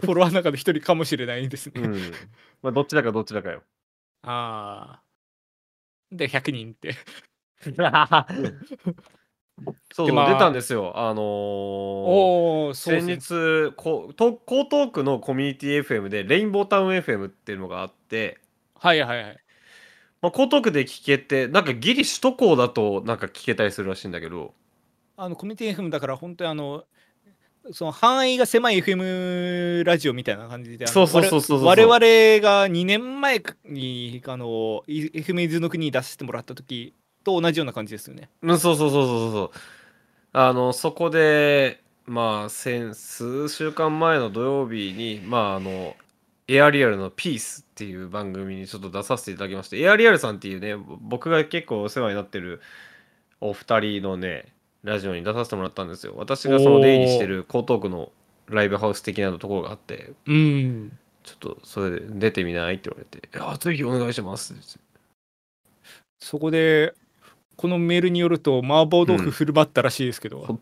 [0.02, 1.82] ォロワーの中の1人かもしれないですね。
[1.82, 1.94] うん。
[2.62, 3.62] まあ、どっちだかどっちだかよ。
[4.22, 5.02] ああ。
[6.12, 6.94] で、100人って。
[9.92, 10.92] そうまあ出たんですよ。
[10.96, 18.38] あのー先日こと江東区のコミュニティ FM でレインボータウン FM っていうのがあって、
[18.74, 19.36] はいはいはい。
[20.22, 24.54] まあ、江東区で聞けてなんかギリ首都高だとなんか聞けたりするらしいんだけど
[25.16, 26.84] あのコミュニティ FM だから本当にあの
[27.72, 36.94] その範囲が狭い FM ラジオみたいな感じでそうそうそうそうそう我々が2年前にあのい FM 伊豆の国に出してもらった時
[37.26, 38.30] と同じような感じですよね。
[38.42, 39.50] うんそうそうそうそうそう
[40.32, 45.96] あのそこでまあ先数週間前の土曜日にまああの
[46.46, 52.60] エアリアルのピースっていう番組にちょっと出させていただきましてエアリアルさんっていうね僕が結構お世話になってる
[53.40, 54.52] お二人のね
[54.84, 58.12] ラジオに出させてもらったんですよ私がその出入りしてる江東区の
[58.46, 60.98] ライブハウス的なところがあってうん。
[61.24, 64.62] ちょっとそれで出てみないって言われて「あぜひお願いします」って
[66.20, 66.94] そこで
[67.56, 70.60] このメールによると麻婆豆腐振る舞ったらしいですけど、ん本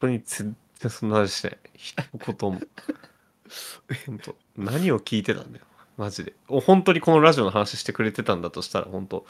[0.00, 1.58] 当に全然そんな話してない。
[1.74, 1.96] 一
[2.38, 2.60] 言も。
[4.06, 5.64] 本当何を聞いてたんだよ。
[5.96, 6.34] マジで。
[6.48, 9.26] お本当にこのラジオの話してくれてたんだとしたら本当。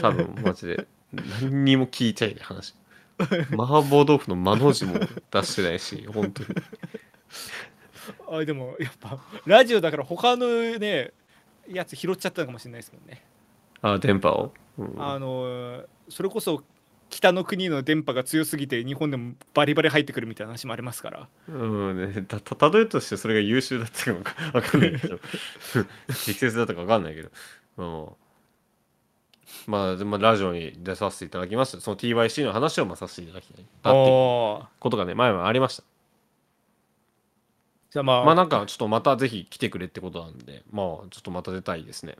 [0.00, 0.86] 多分マジで。
[1.12, 2.74] 何にも聞いちゃいない話。
[3.18, 4.94] 麻婆豆腐の間の字も
[5.30, 6.48] 出してないし本当に。
[8.30, 10.46] あでもやっぱラジオだから他の
[10.78, 11.12] ね
[11.68, 13.24] やつ拾っちゃったのかもしれないですもんね。
[13.82, 14.94] あ電波を、うん。
[15.02, 16.62] あのそれこそ
[17.10, 21.28] 北の国の電波が強すぎて日本でもバリバリ入ってくるみたいな話もありますから。
[21.48, 25.18] うんね、たた例えとしてそれが優秀だったのかわかんないけど。
[26.26, 27.30] 適切だったかわかんないけど、
[27.78, 28.08] うん、
[29.66, 31.80] まあでもラジオに出させていただきました。
[31.80, 34.06] その TYC の話をまあさせていただきたいたっていう
[34.78, 35.84] ことがね前はありました。
[37.90, 42.16] じゃあまあ、まあなんかちょっとまたぜひ来てくれってことなんでまあちょっとまた出たいですね、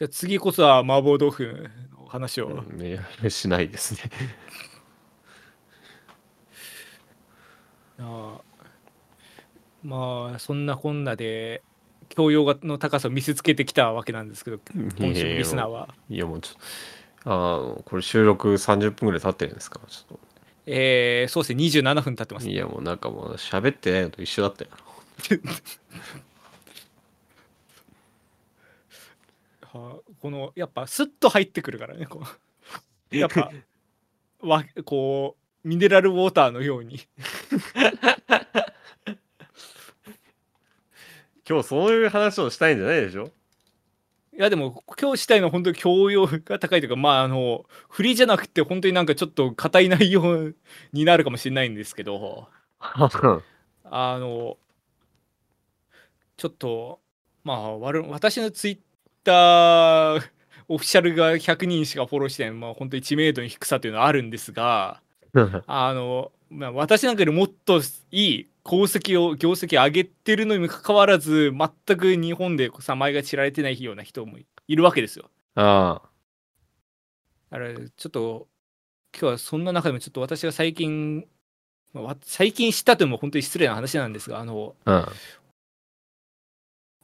[0.00, 4.10] じゃあ次こそは麻婆豆腐の話を、うん、ねしないですね。
[7.98, 8.64] ああ
[9.84, 11.62] まあそんなこんなで
[12.08, 15.94] 教養の高さを見せつけてきたわけなんですけど今週のリスナーは。
[16.08, 19.80] いやもうちょっとあのこれ収録30分ぐらい経ってるんですか？
[19.86, 20.18] ちょっ
[20.64, 22.46] えー、そうですね27分経ってます。
[22.46, 24.80] といやもうなんかもう喋ってないのと一緒だったよ は
[29.59, 32.26] あこのやっぱスッと入ってくるからねこう。
[33.16, 33.50] やっぱ
[34.40, 37.00] わこうミネラルウォーターのように。
[41.48, 43.30] 今日そういう話をしたいんじゃないでしょ？
[44.32, 50.52] いやでも今日したいのは本当に教養が高いというかまああの振りじゃなくて本当になんかちょっと硬い内容
[50.92, 52.48] になるかもしれないんですけど。
[53.92, 54.56] あの
[56.36, 57.00] ちょっと
[57.44, 58.78] まあ私のツイッ
[59.24, 60.22] ター
[60.68, 65.02] オフィシャルが100人しかフォローしてない、まあ、本当に知名度の低さというのはあるんですが
[65.66, 67.80] あの、まあ、私なんかよりもっと
[68.12, 75.30] いい功績を業績上げてるのにもかかわらず全く日本で名前が知られてないような人もいるわけですよ。
[75.56, 76.02] あ
[77.50, 78.46] だからちょっと
[79.12, 81.26] 今日はそんな中でもちょっと私が最近、
[81.92, 85.06] まあわ最近知ったというのも本当に失礼な話なんですがあのあうん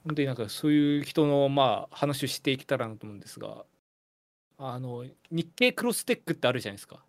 [0.07, 3.65] 本当になんかそういう人のまあ話をしていけたらなと思うんですが
[4.57, 7.01] あの日経クロステックってあるじゃないですか。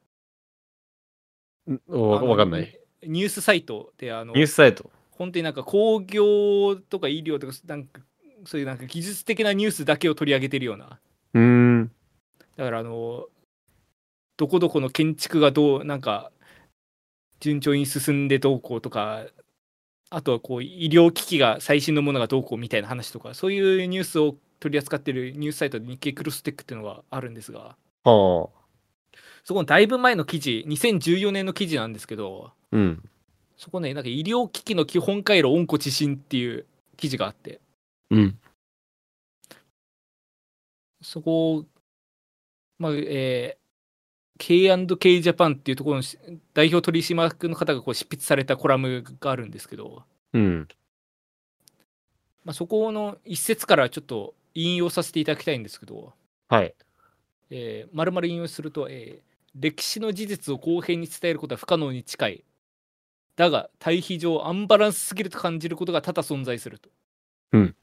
[1.87, 2.79] わかんない。
[3.03, 4.89] ニュースサイトであのニュースサイト。
[5.11, 8.01] 本当になんか工業とか医療とかなんか
[8.45, 10.99] そういうなんか技術的なニュースだけを取り上げてるような
[11.33, 11.91] うーん。
[12.55, 13.27] だからあの
[14.37, 16.31] どこどこの建築がどうなんか
[17.39, 19.25] 順調に進んでどうこうとか
[20.09, 28.49] あとはこう医療機器が最新のものがどうこうみたいな話とかそういうニュースを取り扱ってるニュースサイトで日経クロステックっていうのがあるんですがは
[29.43, 32.53] そこのだいぶ前の記事2014年の記事なんですけどあ。
[32.71, 33.09] うん。
[33.57, 36.65] そこねなんか医療機器の基本回路温故知新っていう
[36.95, 37.59] 記事があって
[38.11, 38.39] うん。
[41.01, 41.65] そこを、
[42.79, 43.66] まあ、えー
[44.37, 46.17] K&K ジャパンっていうところのし
[46.53, 50.67] 代表取締役の方がこう執筆されたコラムがあるんですけど、うん。
[52.45, 56.13] まあ、そこの一節からちょっと引用させていただきたいんですけど、
[56.49, 56.73] はい。
[57.49, 59.27] えー、丸々引用すると、えー
[59.59, 62.43] 歴史の事実を公平に伝えることは不可能に近い。
[63.35, 66.89] だが、対比上アンバランスすぎると感じることが多々存在すると。
[67.53, 67.75] うん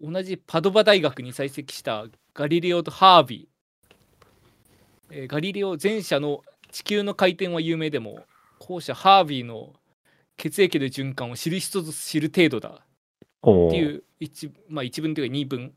[0.00, 3.53] お同じパドバ大学に在籍したガリレオとハービー。
[5.10, 8.24] えーガリレオ前者の地球の回転は有名でも、
[8.58, 9.74] 後者ハービーの
[10.36, 12.80] 血液の循環を知る人ぞ知る程度だ
[13.42, 15.72] おっていう一,、まあ、一文というか二文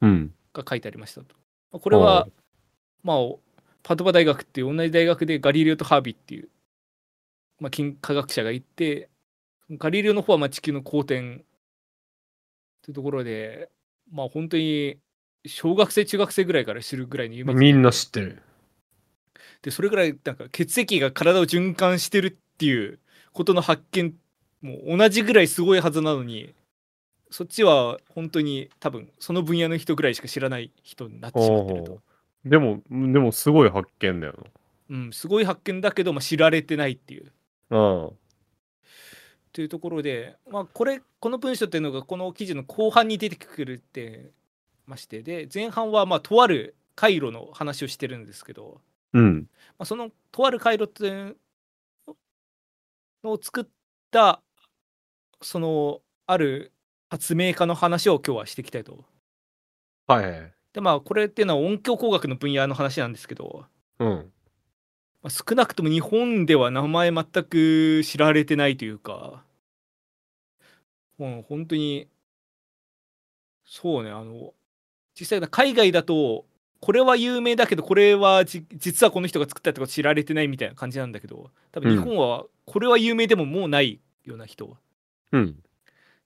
[0.00, 0.34] うん。
[0.52, 1.34] が書いてありましたと。
[1.72, 2.28] まあこれは、
[3.02, 3.16] まあ、
[3.82, 6.48] パドバ大学っていう同じ大学でガリレオとハービーっていう、
[7.58, 9.08] まあ、金科学者がいて
[9.70, 11.44] ガリレオの方はまあ地球の公転
[12.82, 13.70] というところで
[14.10, 14.98] まあ本当に
[15.46, 18.42] 小学生中学生ぐらいから知るぐらいの有みんな知ってる。
[19.62, 22.98] でそれぐらいなんか血液が体を循環してるっていう
[23.32, 24.14] ことの発見
[24.62, 26.54] も同じぐらいすごいはずなのに
[27.30, 32.00] そっちは本当に多分その分野の人ぐらいしか知らない人になってしまってると。
[32.44, 34.34] でも、でもすごい発見だよ
[34.90, 37.30] うん、すごい発見だけど、まあ、知られてないっていう。
[37.68, 38.16] と
[39.60, 44.30] いうところで、まあ、これこの文章っていうのがこの記事の後半に出てくるって
[44.86, 48.80] ましてで前半はまあとある回路の話をしてるんですけど、
[49.12, 49.48] うん。
[49.78, 51.36] まあ、そのとある回路っていう
[53.24, 53.64] のを作っ
[54.10, 54.42] た
[55.40, 56.72] そのある
[57.10, 59.04] 発明家の話を今日はしていきたいと。
[60.06, 60.52] はいはい。
[60.72, 63.66] でまあこれっていうのは音響工学の分野の話なんですけど、
[63.98, 64.32] うん。
[65.22, 69.44] まあ、少なくとも日本では名前全く知られてないというか、
[71.18, 72.08] もう本当に、
[73.64, 74.54] そうね、あの、
[75.18, 76.46] 実際海外だと、
[76.80, 84.76] これは有名だけど、これはじ実はこの人が作ったってこと知られてないみたいな感じなんだけど、多分日本はこれは有名でももうないような人。
[85.32, 85.62] うん。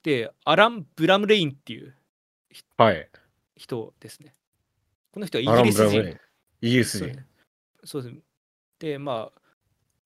[0.03, 1.95] で、アラン・ブラムレインっていう
[2.77, 3.09] はい。
[3.57, 4.35] 人ですね。
[5.13, 6.19] この人はイギリス人。
[6.61, 7.25] イギリス人。
[7.85, 8.15] そうです。
[8.79, 9.41] で、まあ、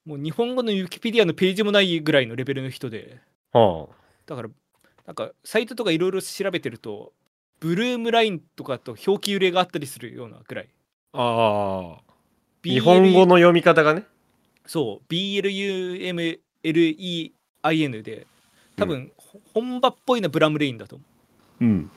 [0.04, 3.20] もう日本語のウィキペディアのページもないぐらいのレベルの人で、
[3.52, 3.88] は
[4.26, 4.48] だから、
[5.06, 7.12] なんか、サイトとかいろいろ調べてると、
[7.60, 10.68] ブルームラインとかと表記揺れがあったりするようなぐらい。
[11.12, 11.98] あ。
[11.98, 12.06] あ
[12.62, 14.04] 日本語の読み方がね。
[14.66, 16.32] そう、BLUMLEIN
[18.02, 18.26] で、
[18.76, 21.04] 多分、ほ本場っぽいのはブラムレインだと思
[21.60, 21.64] う。
[21.64, 21.90] うん。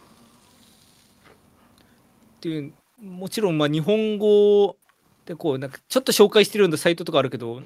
[2.37, 4.77] っていう、もちろん、まあ、日本語
[5.25, 7.61] でこう、なんか、ちょっと紹介してるようなサイトとかあるけど、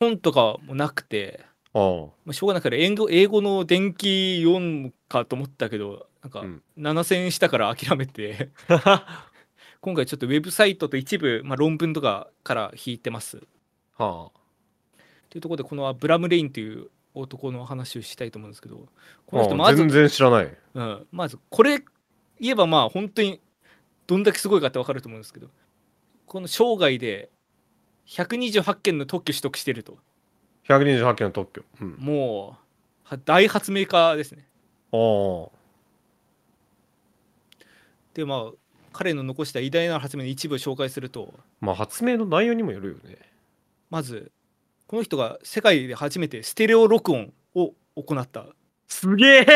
[0.00, 9.30] 本とかもなくて、あまあ、しょうがないから英語英語の電気読むかと思ったけどなんかうん7000円したから諦めてあ。
[9.82, 13.42] 今回ちょっとウェブサイトと一部、まあ、論文とかから引いてます
[13.98, 14.30] は
[15.28, 18.88] というところでこのブラムレインという男の話をしたいと思うんですけど
[19.26, 19.42] こあ。
[19.42, 20.56] の人まず、全然知らない。
[20.74, 21.84] うん、まずこれ
[22.40, 23.42] 言えばまあ本当に
[24.06, 25.50] どんだけすごいかって分かると思うんですけど
[26.24, 27.30] この生涯で
[28.06, 29.98] 128件の特許取得してると
[30.66, 31.62] 128件の特許。
[31.82, 31.96] うん。
[31.98, 32.64] もう
[33.04, 34.48] は大発明家ですね
[34.90, 35.63] ああ。
[38.14, 38.52] でまあ
[38.92, 43.18] 彼の残した偉大な発明の一部を紹介するとまあ発明の内容にもよるよね。
[43.90, 44.32] まず
[44.86, 48.46] この人が世界で初めてステレオ録音を行った
[48.88, 49.46] すげえ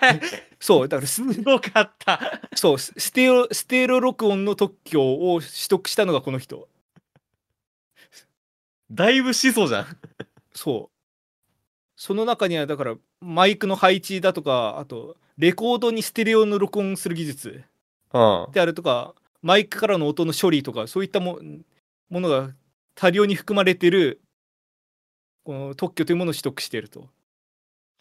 [0.60, 2.40] そうだからすすごかった。
[2.54, 6.68] そうスステレオステレオ録音の特許を取得したのがこの人
[8.90, 9.86] だいぶ始祖じゃん。
[10.52, 10.94] そう
[11.96, 17.73] その中にはだからマイクの配置だとかあとレコードにステレオの録音する技術あ
[18.52, 21.40] であるとかマイクからの音の処理とかそういったも
[22.08, 22.50] ものが
[22.94, 24.20] 多量に含まれてる
[25.42, 27.08] この特許というものを取得していると。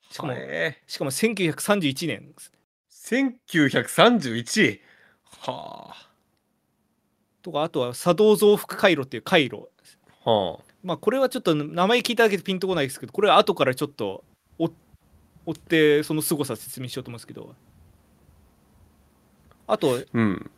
[0.09, 0.81] しかもえ。
[0.87, 2.31] しかも1931年。
[2.31, 2.51] です
[3.11, 4.79] ね1931
[5.41, 5.95] は
[7.41, 9.67] とかあとは作動増幅回路っていう回路。
[10.25, 10.29] あ。
[10.29, 14.23] はまあこれはちょっと名前聞いただけでピンとこないですけどこれは後からちょっと
[14.59, 14.71] 追
[15.45, 17.55] 追ってその凄さ説明しようと思うんですけど
[19.67, 20.51] あとあうん。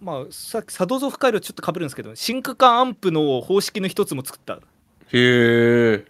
[0.00, 4.54] まあさっき作動増幅回路ちょっとかぶるんですけど真空管アンプの方式の一つも作った。
[4.54, 4.60] へ
[5.12, 6.04] え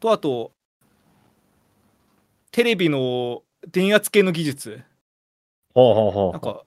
[0.00, 0.52] とあと
[2.50, 4.82] テレビの電圧計の技術。
[5.74, 6.32] はあはあはあ。
[6.32, 6.64] なんか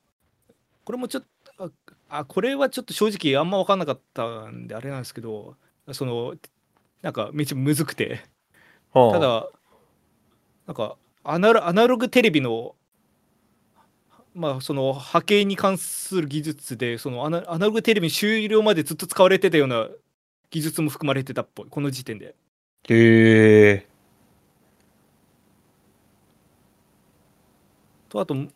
[0.84, 1.24] これもちょっ
[1.58, 1.64] と
[2.10, 5.56] ああこれはちょっと正直あんま分かんなかったんであれなんですけど
[5.92, 6.36] その
[7.02, 8.22] なんかめっちゃむずくて。
[8.94, 9.12] はあ。
[9.14, 9.50] ただ
[10.68, 12.76] なんかアナログテレビの
[14.36, 19.88] まあその波形に関する技術でそのアナアナログテレビ終了までずっと使われてたような
[20.52, 22.36] 技術も含まれてたっぽいこの時点で。
[22.88, 23.88] へえ
[28.10, 28.48] とあとウ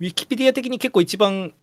[0.00, 1.54] ィキペディア的に結構一番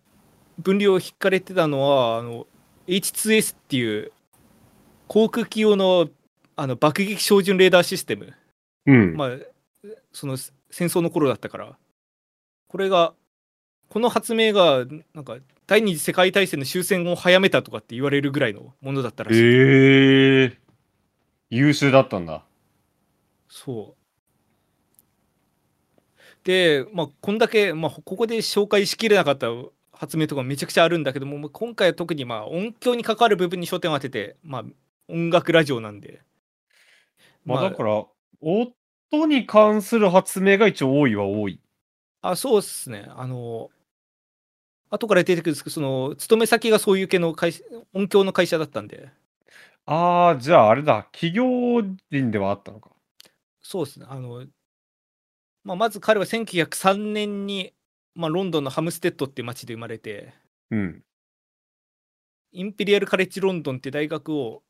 [0.58, 2.46] 分量を引かれてたのはあの
[2.86, 4.12] H2S っていう
[5.08, 6.08] 航空機用の
[6.56, 8.32] あの爆撃照準レーダーシステム。
[8.86, 9.30] うん、まあ
[10.12, 11.76] その戦争の頃だったから
[12.72, 13.12] これが
[13.90, 19.42] この発明がなんか第二次世界大戦の終戦を早めたとかって言われるぐらいのものだったらしい。
[19.42, 20.58] ええ
[21.50, 22.46] 優秀だったんだ。
[23.46, 24.02] そう。
[26.44, 29.48] で、まあ、こんだけ、まあ、ここで紹介しきれなかった
[29.92, 34.64] 発明とかめちゃくちゃあるんだけども、まあ今回は特にまあ音響に関わる部分に焦点を当てて、まあ、
[35.10, 36.22] 音楽ラジオなんで。
[37.44, 38.06] まあだから、
[38.40, 41.60] 音に関する発明が一応多いは多い。
[42.22, 43.06] あ、そうっすね。
[43.08, 43.70] あの、
[44.90, 49.10] 後から出てくるんですけど、その、勤め先がそういう系の会社、音響の会社だったんで、
[49.86, 51.08] ああ、じゃああれだ。
[51.12, 52.90] 企業人ではあったのか。
[53.60, 54.06] そうですね。
[54.08, 54.46] あの、
[55.64, 57.74] まあ、まず彼は1903年に、
[58.14, 60.32] まあ、ロンドンのハムステッドっていう町で生まれて、
[60.70, 61.02] うん。
[62.52, 64.62] インペリアル・カレッジ・ロンドンって大学を、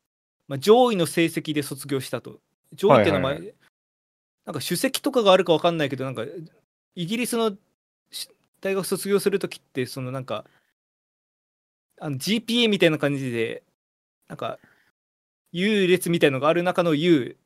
[0.47, 2.39] まあ、上位の成績で卒業したと。
[2.71, 3.63] 上位っていうのは、はいはいまあ
[4.45, 6.25] なんか首席とかがあるか分かんないけど、なんか
[6.95, 7.55] イギリスの
[8.11, 8.29] し
[8.61, 10.45] 大学卒業するときって、そのなんか、
[11.99, 13.63] あの GPA みたいな感じで、
[14.27, 14.59] なんか、
[15.51, 17.37] 優劣みたいのがある中の U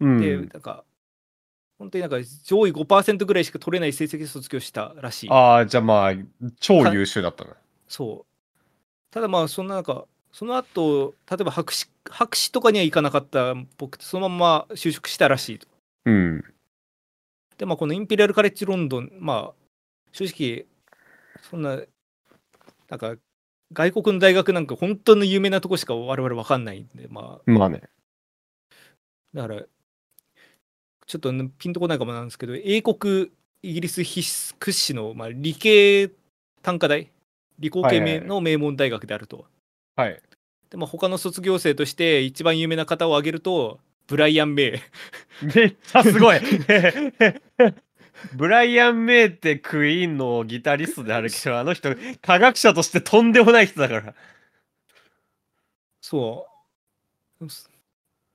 [0.00, 0.20] うん。
[0.20, 0.84] で、なんか、
[1.78, 5.30] 本当になんか上位5%ぐらいしか取れない成績で卒業したらしい。
[5.30, 6.12] ああ、じゃあまあ、
[6.58, 7.50] 超優秀だったね。
[7.88, 8.30] そう。
[9.10, 15.66] ただまあ、そんな中、その後、例えば博士、博士とかには行かなかった僕、そのまま就職したらしいと。
[16.04, 16.44] うん。
[17.60, 19.54] で、まあ、このインペリアル・カレッジ・ロンドン、まあ、
[20.12, 20.64] 正直、
[21.42, 21.78] そんな、
[22.88, 23.16] なんか、
[23.74, 27.82] 外国の大学なんか本当の有名なとこしか我々わかんないんで、まあ、まあね。
[29.34, 29.62] だから、
[31.06, 33.30] ちょっとねピンとこないかもなんですけど、英国、
[33.62, 36.10] イギリス必須屈指の、まあ、理系
[36.62, 37.10] 単科大、
[37.58, 39.44] 理工系はいはいはいの名門大学であると。
[39.96, 40.18] はい。
[40.70, 43.80] でも他の卒業生として一番有名な方を挙げると、
[44.10, 44.82] ブライアン・メ
[45.42, 45.46] イ。
[45.54, 46.40] めっちゃすごい
[48.34, 54.14] ブライアン・メイってクイーンのギタリストであるけど、あの人、科学者としてとんでもない人だから。
[56.02, 56.46] そ
[57.40, 57.46] う。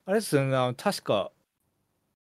[0.06, 1.32] あれですよね、確か、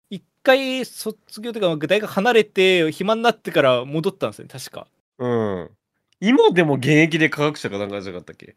[0.09, 4.87] 一回卒業というか、大学離れて、暇になってから戻ったんですよね、確か。
[5.17, 5.77] うん。
[6.19, 8.55] 今でも現役で科学者かなんかじゃなかったっけ？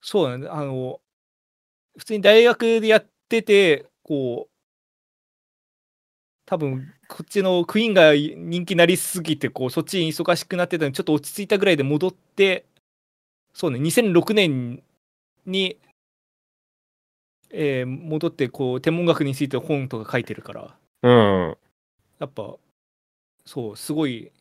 [0.00, 1.00] そうだ、あの、
[1.98, 4.50] 普通に大学でやってて、こう、
[6.46, 12.66] 多分こっちのクイーンが人気になりすぎて、こう、そっちに忙しくなってたのに、ちょっと落ち着いたぐらいで戻って、
[13.54, 14.82] そうね、2006年
[15.46, 15.78] に、
[17.50, 21.56] えー戻って、こう、天文学について本とか書いてるから、うん。
[22.18, 22.56] やっぱ、
[23.46, 24.32] そう、すごい、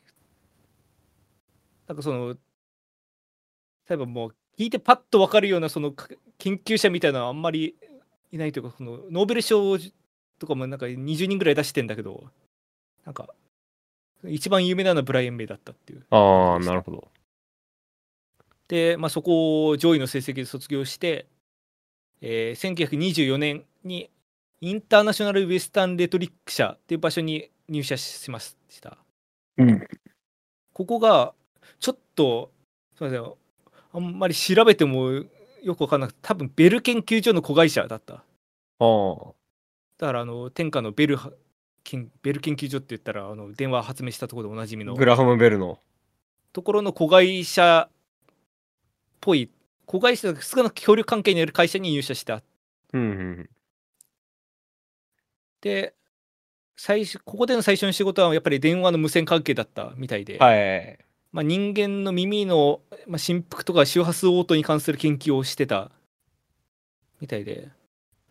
[1.88, 2.36] なんかその、
[3.90, 6.08] 例えばもう、聞いてパッと分かるようなそのか
[6.44, 7.74] 研究者みたいなのはあんまり
[8.30, 9.78] いないというか、そのノーベル賞
[10.40, 12.26] とかもなんか20人ぐらい出してんだけど、
[13.06, 13.30] なんか、
[14.26, 16.06] 一番有名なのはブライアン・メイだったっていう。
[16.10, 17.08] ああ、なるほど。
[18.68, 21.28] で、まあ、そこを上位の成績で卒業して、
[22.20, 24.10] えー1924年に
[24.60, 28.98] インターナショナル・ウェスタン・レトリック社っていう場所に入社しました。
[29.58, 29.88] うん。
[30.74, 31.34] ここが
[31.80, 32.52] ちょっと
[32.98, 33.34] すみません
[33.94, 35.24] あんまり調べても
[35.64, 38.22] よく分かんなくて多分ベル研究所の子会社だったあ
[38.80, 39.34] あ。
[39.98, 41.18] だからあの天下のベル
[42.22, 45.80] ベル研究所って言ったらあの電話発明したところでおなじみのグラハム・ベルの。
[46.52, 47.94] ところの子会社っ
[49.20, 49.50] ぽい
[49.86, 52.44] 子会社が少なく協力関係にある会社に入社した
[52.94, 53.50] うんうん
[55.62, 55.96] で
[56.76, 60.44] 最初ここでの最初の仕事はやっぱり電話の無線関係だったみたいで、うん。
[60.44, 61.00] はい。
[61.34, 65.92] まあ、人間の耳の、まあ、振幅とか周波数応答に関する研究をしてた
[67.20, 67.70] みたいで、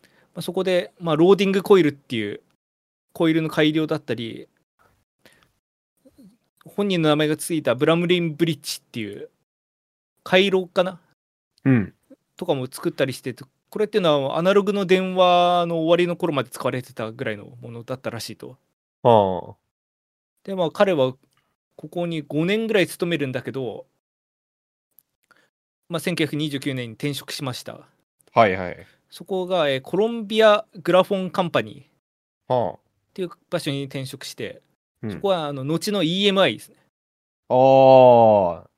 [0.02, 2.40] まあ、そこで、まあ、ローディングコイルっていう
[3.12, 4.48] コイルの改良だったり
[6.64, 9.28] 本人の名前がついたブラムリンブリッジっていう
[10.22, 11.00] 回路かな？
[11.64, 11.92] うん。
[12.36, 18.56] とかも作ったりしててこれっていうのはアナログの電話の終わりの頃まで使われてたぐらいのものだったらしいと。
[19.02, 19.56] ああ。
[20.44, 21.14] でまあ彼は
[21.76, 23.86] ここに5年ぐらい勤めるんだけど、
[25.88, 27.80] まあ、1929年に転職しました
[28.34, 28.86] はいはい。
[29.10, 32.78] そこが、えーコロンビアグラフォンカンパニーっはあ。
[33.12, 34.62] ていう場所に転職して、
[35.02, 36.76] うんそこはあの後の EMI ですね
[37.48, 37.54] あ
[38.64, 38.68] あ。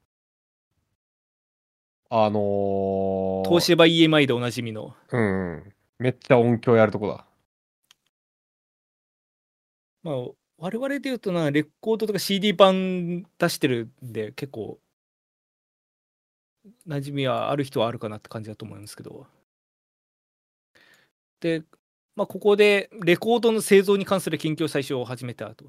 [2.11, 5.73] あのー、東芝 EMI でおなじみのうんうん。
[5.99, 7.25] めっちゃ音響やるとこだ。
[10.03, 10.15] まあ
[10.59, 14.79] 我々で言うとなレコードとか CD 版出してるんで結構
[16.89, 19.27] 馴染みはある人はあるかなって感じだと思うんですけど
[21.41, 21.63] で、
[22.17, 25.67] まあ、ここでレコードの製造に関する研究を最初始めたと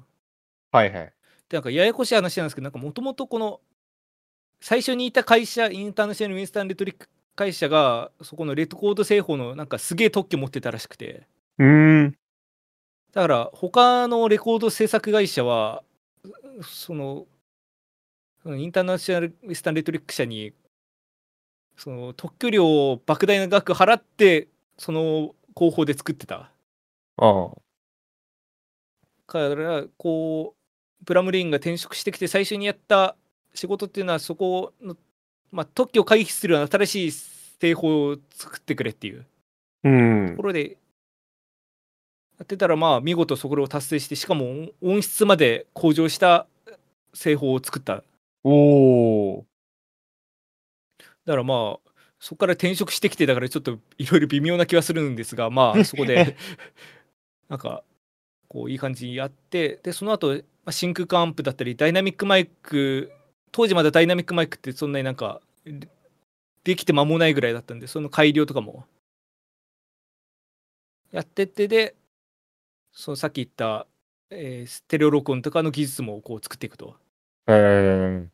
[0.72, 1.12] はいはい。
[1.48, 3.60] でなんかややこしい話なんですけどなんかもともとこの
[4.60, 11.26] 最初にいた会社インターナショナル・ウィンスタン・レトリック会社がそこのレコード製法のなんかすげえ特許持ってたらしくて
[11.58, 12.16] うーん。
[13.16, 15.82] だから他のレコード制作会社は
[16.62, 17.24] その
[18.44, 20.52] インターナショナル・ウィンスタン・レトリック社に
[21.78, 26.50] その特許料を莫大な額払ってその工法で作ってた
[27.16, 27.50] ああ。
[29.26, 33.16] からこうブラムリーンが転職してきて最初にやった
[33.54, 34.94] 仕事っていうのはそこの、
[35.50, 39.24] まあ、特許を回避するような新しい製法を作ってくれっていう
[39.84, 40.42] うんとこ。
[40.42, 40.76] ろで
[42.38, 46.46] やってたらまあ見事そこを達成してしかも音音質まで向上した
[47.14, 48.02] 製法を作った
[48.44, 49.46] おお。
[51.24, 56.36] だからまあそこから転職してきてだからちょっといろいろ微妙な気はするんですがまあそこで
[57.48, 57.82] なんか
[58.48, 63.12] こういい感じにやってでその後、まあ真空管アンプだったりダイナミックマイク
[63.50, 65.88] 当時まだダイナミックマイクってそんなになんかで
[66.64, 68.84] できて間もないぐらいだったんでその改良とかも
[71.12, 71.94] やってってで
[72.96, 73.86] そのさっき言った、
[74.30, 76.96] えーステレオ録音とかの技術もこう作っていくと。
[77.46, 78.28] えー、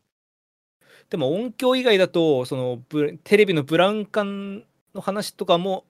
[1.10, 5.84] でも音響以外だとそのブテレビのブラウン管の話とかも、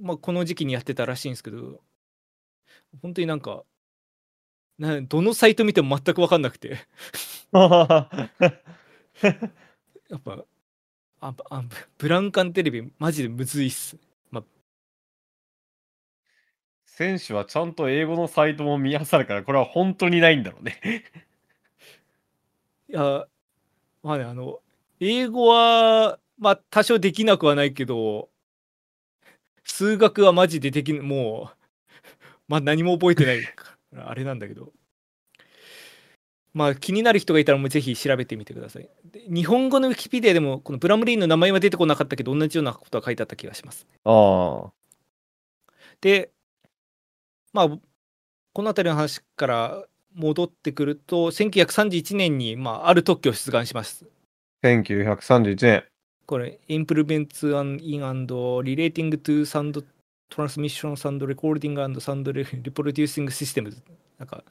[0.00, 1.80] まあ、この時期にやってたらしいんですけど
[3.00, 3.62] 本当になんか
[4.78, 6.78] などのサイト見ても全く分かんなくて。
[7.54, 8.08] や
[10.16, 10.44] っぱ
[11.20, 13.96] ああブブラウン管テレビマジでむずいっす
[16.94, 20.78] 選手はちゃんと英語のサイトも見漁るから、これは本当にないんだろうね。
[22.88, 23.26] いや
[24.02, 24.60] まあねあの
[25.00, 28.28] 英語はまあ多少できなくはないけど
[29.64, 31.56] 数学はマジでできんもう
[32.48, 34.74] まあ何も覚えてないからあれなんだけど
[36.52, 44.72] まあ気になる人がいたらもうぜひ調べてみてくださいで日本語のウィキペディアでもこのブラムリーンの名前は出てこなかったけど同じようなことが書いてあった気がしますああ。
[46.02, 46.31] で
[47.52, 49.84] まあこの辺りの話から
[50.14, 54.04] 戻ってくると1931年に、まあ、ある特許を出願します
[54.62, 55.84] 1931年。
[56.26, 57.48] これ、Improvements
[57.82, 59.84] in and Relating to Sound
[60.30, 63.82] Transmission and Recording and Sound Reproducing Systems
[64.18, 64.44] なんか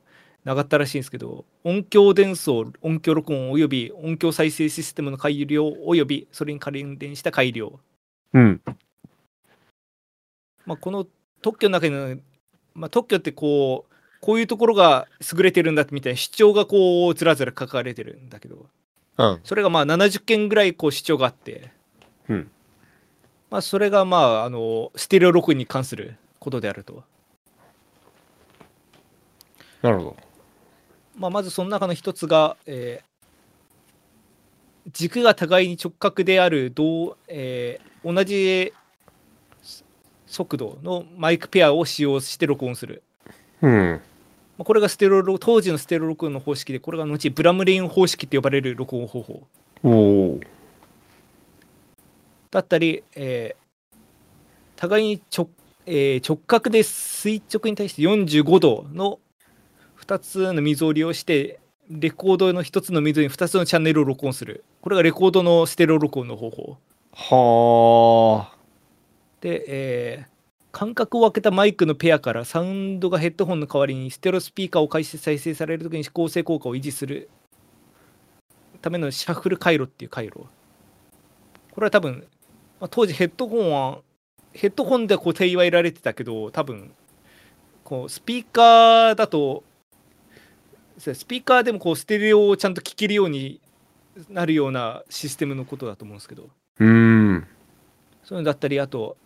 [0.43, 7.79] 長ったらしいんですけど、音響伝送、音響録音および音響再生システムの改良およびそれに関連した改良。
[8.33, 8.61] うん。
[10.65, 11.07] まあ、この
[11.41, 12.21] 特許の中に、
[12.73, 18.67] まあ、特許ってこう、こういうところが優れてるんだみたいな主張がこうずらずら書かれてるんだけど、
[19.17, 19.39] うん。
[19.43, 21.71] それがまあ70件ぐらいこう主張があって、
[22.29, 22.51] うん
[23.49, 27.03] まあ、それがまああのステレオ録音に関することであると、
[29.81, 30.17] なるほど。
[31.17, 33.11] まあ、まずその中の一つが、えー
[34.93, 38.73] 軸が互いに直角である同、えー同じ
[40.31, 43.03] 速度のマイクペアを使用して録音する。
[43.61, 44.01] うん。
[44.57, 49.47] まあこれがステレオ録当時のステレオ録音の方式で、これが後ブラムレイン方式って呼ばれる録音方法。
[49.83, 50.39] おお。
[52.49, 53.61] だったり、えー
[54.77, 55.47] 互いに直,、
[55.85, 59.19] えー直角で垂直に対して45度の
[60.03, 66.77] 2つの溝を利用してレコードの1つの溝に2つのチャンネルを録音するこれがレコードのステレオ録音の方法
[67.13, 68.60] はあ。
[69.41, 70.31] で、えー
[70.71, 77.29] 間隔を空けたマイクのペアからサウンドがヘッドホンの代わりにステレオスピーカーを介して再生されるときに指向性効果を維持する。
[78.81, 80.45] ためのシャッフル回路っていう回路。
[81.73, 82.25] これは多分、
[82.79, 83.99] まあ、当時ヘッドホンは
[84.53, 86.93] ヘッドホンで固定祝いられてたけど多分
[87.83, 89.63] こうスピーカーだと
[90.97, 93.59] スピーカーでもこうステレオをちゃんと聞けるように
[94.29, 96.49] なるようなシステムのことだと思うんですけど。
[96.79, 97.47] うーん。
[98.23, 99.17] そういうのだったり、あと、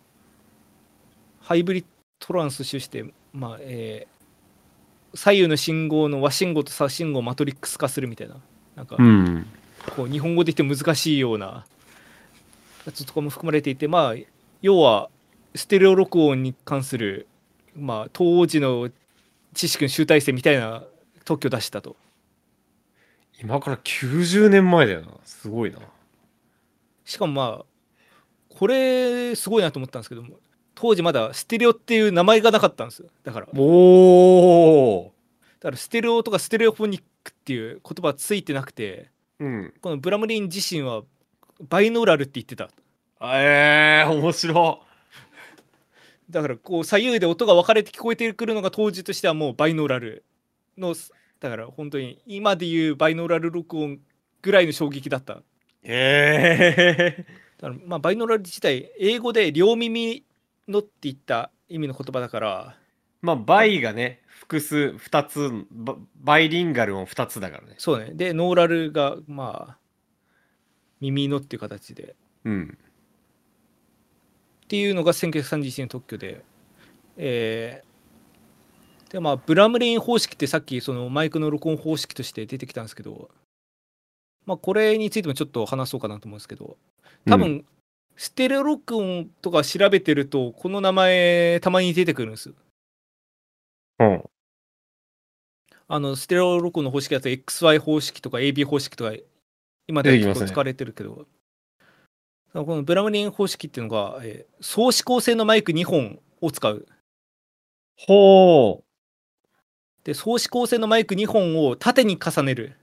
[1.45, 1.85] ハイブリッ
[2.19, 4.15] ドトランス種して、まあ、えー
[5.17, 8.35] 左右の信号の和信号と左信号をマトリックス化するみたいな、
[8.75, 9.47] なんか、うん。
[9.95, 11.65] こう、日本語で言って難しいような
[12.85, 14.15] やつとかも含まれていて、まあ、
[14.61, 15.09] 要は、
[15.55, 17.27] ステレオ録音に関する、
[17.77, 18.89] まあ、当時の
[19.53, 20.83] 知識の集大成みたいな
[21.23, 21.95] 特許を出したと。
[23.41, 25.07] 今から90年前だよな。
[25.23, 25.79] すごいな。
[27.05, 27.65] しかもまあ
[28.57, 30.39] これすごいなと思ったんですけども
[30.75, 35.11] 当時まだステレオっていう名前がなかったんですよだからだおお。
[35.61, 39.09] からステレオとかステレオフォニックっていう言葉はついてなくて
[39.39, 39.73] うん。
[39.81, 41.03] このブラムリン自身は
[41.69, 42.69] バイノーラルって言ってた
[43.21, 44.81] ええー、面白
[46.29, 50.23] だからこう左右で音が分かれて聞こえてくるのが当時としてはもうバイノーラル
[50.77, 50.93] の
[51.39, 53.99] だから本当に今でいうバイノーラル録音
[54.41, 55.37] ぐらいの衝撃だったい。
[55.83, 57.25] へえ
[57.57, 60.24] だからまあバイノーラル自体英語で両耳
[60.67, 62.77] のっていった意味の言葉だから
[63.21, 67.75] まあバイがね複数2つババイリンガルも2つだからね。
[67.77, 68.11] そうね。
[68.13, 69.77] でノーラルがまあ
[71.01, 72.15] 耳のっていう形で。
[72.43, 72.77] うん。
[74.65, 76.43] っていうのが1931年の特許で、
[77.17, 77.95] えー
[79.11, 83.29] でまあブラムレイン方式ってさっきそのマイクの録音方式として出てきたんですけど、
[84.45, 86.75] まあ、これについてもちょっと話そうかなと思うんですけど
[87.25, 87.65] 多分、うん
[88.17, 92.53] ステレオ録音とか調べてるとこの名前たまに出てくるんです。
[93.99, 94.23] うん。
[95.87, 99.13] あのステレオ録音の方式だと XY 方式とか AB 方式とか
[99.87, 101.27] 今では結構使われてるけど、
[102.53, 106.87] このブラムレイン方式っていうのが、えー総指向性のマイク2本を使う。
[107.97, 108.85] ほう。
[110.03, 112.77] で総指向性のマイク2本を縦に重ねる。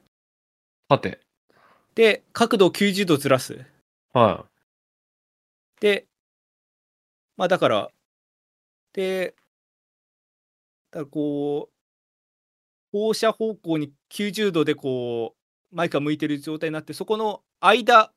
[0.91, 1.21] さて
[1.95, 3.65] で角度を90度ずらす。
[4.13, 4.45] は
[5.83, 6.07] で
[7.37, 7.89] まあだから
[8.93, 9.35] で
[10.93, 11.73] だからこう
[12.93, 15.35] 放射方向に90度でこ
[15.73, 18.13] うマイクが向いてる状態になってそこの間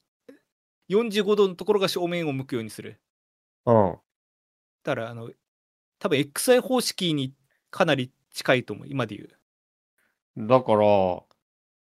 [0.92, 3.00] 45度のところが正面を向くようにする。
[3.66, 3.98] いうん。
[4.84, 5.32] だからあの
[5.98, 7.34] 多分 XI 方式に
[7.72, 10.48] かなり近いと思う今で言う。
[10.48, 10.78] だから、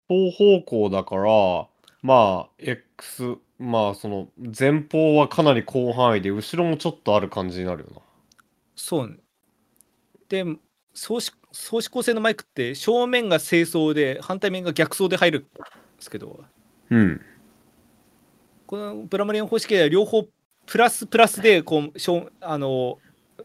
[0.08, 1.68] 双方向だから、
[2.00, 4.28] まあ、X、まあ、その、
[4.58, 8.02] 前方はかなり広範囲で、後ろもちょっとある感じになるよな。
[8.74, 9.16] そうね
[10.28, 10.44] で
[10.92, 15.48] 相指相指向性のマイクって正面が正装で反対面が逆走で入るんで
[15.98, 16.44] すけど
[16.90, 17.20] うん。
[18.66, 20.26] このブラムレン方式では両方
[20.66, 22.98] プラスプラスでこう正あの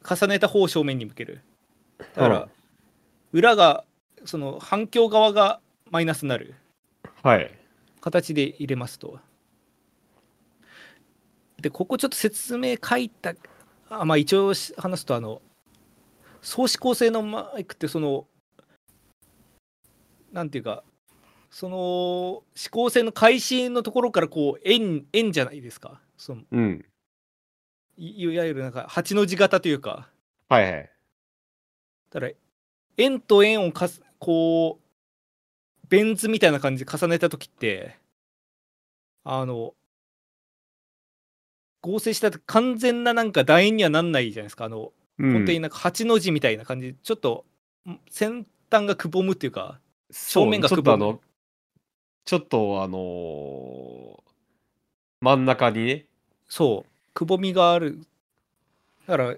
[0.03, 1.41] 重ねた方を正面に向ける
[1.99, 2.49] だから、うん
[3.33, 3.85] 裏が
[4.25, 6.55] その反響側がマイナスになる
[7.23, 7.57] はい。
[8.01, 9.19] 形で入れますと
[11.61, 13.33] でここちょっと説明書いた
[13.89, 15.41] あまあ一応し話すとあの
[16.41, 18.25] 相指向性のマイクってその
[20.31, 20.83] なんていうか
[21.49, 26.85] その指向性の開始のところからこう円円じゃないですかそのうん。
[27.97, 30.09] いいわゆるなんか8の字型というか
[30.49, 30.89] はいはい。
[32.09, 32.31] だから
[32.97, 37.97] 円と円をかすこうベン図みたいな感じで重ねた時って
[39.25, 39.73] あの
[41.81, 44.65] 合成した時完全ななんか楕円にはなんないじゃないですか。
[44.65, 46.93] あの、うん、本当になんか8の字みたいな感じ。
[46.93, 47.45] でちょっと
[47.89, 49.79] ん先端がくぼむっていうか
[50.11, 51.19] 正面がちょっくぼむとあの、
[52.25, 54.21] ちょっとあのー
[55.21, 56.05] 真ん中にね。
[56.49, 56.91] そう。
[57.13, 57.99] くぼみがある。
[59.07, 59.35] だから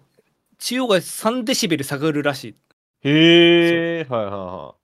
[0.59, 2.55] 中央が3デシベル下がるらしい。
[3.01, 4.75] へえ、はいはいは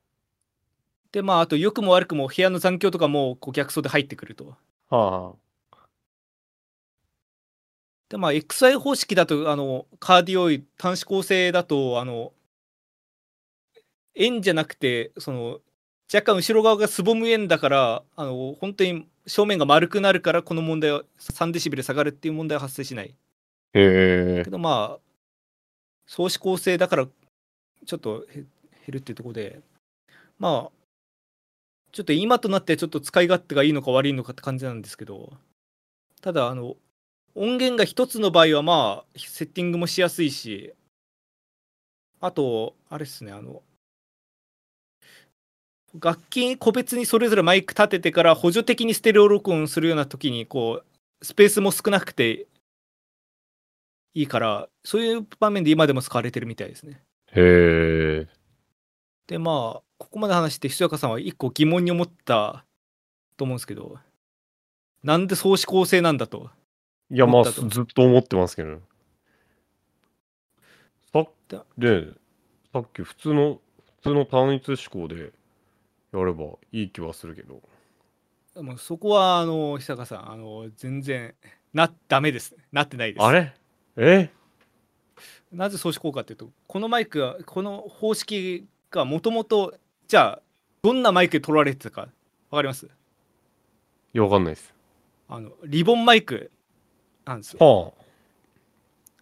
[1.14, 4.44] でまああと良くも悪くも部屋の残響とかもこう逆走で入ってくると。
[4.44, 4.48] い。
[4.48, 4.58] は
[4.90, 5.36] あは
[8.10, 12.34] でまあ XI 方式だとあのカーディオイ端子構成だとあの
[14.16, 15.60] 円じゃなくてその
[16.12, 23.14] 若干後ろ側がすぼむ円だからあの本当に正面が丸くなるからこの問題は3デシベル下がるっていう問題は発生しないへ
[23.74, 24.50] えけ。
[24.50, 25.00] どまあ
[26.08, 27.08] 相指構成だから
[27.86, 28.46] ちょっとへ減
[28.88, 29.60] るっていうところで
[30.40, 30.72] まあ
[31.92, 35.34] ちょっと今となってはちょっと使い勝手がいいのか悪いのかって感じなんですけど
[36.22, 36.76] ただあの
[37.36, 40.74] 音源が一つの場合はまあセッティングもしやすいし
[42.22, 43.62] あとあれですねあの
[46.00, 52.48] 楽器個別にそれぞれマイク立ててから補助的にステレオ録音するような時にこうスペースも少なくて
[54.14, 57.02] いいからそういう場面で今でも使われてるみたいですね。
[57.32, 58.28] へえ。
[59.28, 62.66] でまあここまで話してひそやかさんは一個疑問に思った
[63.38, 63.98] と思うんですけど
[65.04, 66.50] なんで総指向性なんだと？
[67.12, 68.80] いや、まあ、思ったとずっと思ってますけど。
[71.12, 72.08] さっだで、
[72.72, 73.60] さっき普通の、
[74.02, 75.32] 普通の単一思考で
[76.14, 77.62] やればいい気はするけど。
[78.62, 81.34] もうそこはあのひそやかさんあの全然
[81.74, 83.24] なダメですなってないです。
[83.24, 83.54] あれ？
[83.96, 84.30] え？
[85.52, 89.76] なぜ総指向かっていうとこのマイクはこの方式がもともと
[90.08, 90.42] じゃあ
[90.82, 92.10] どんなマイクで取られてたか
[92.50, 92.86] わかります？
[92.86, 92.90] い
[94.14, 94.74] や、わかんないです。
[95.30, 96.52] あのリボンマイク
[97.30, 97.60] なんですよ。
[97.60, 97.94] は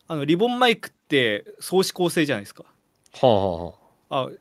[0.09, 2.63] あのリボンマイクって総指向性じゃないですか。
[3.21, 3.27] あ。
[3.27, 3.73] はあは
[4.09, 4.31] あは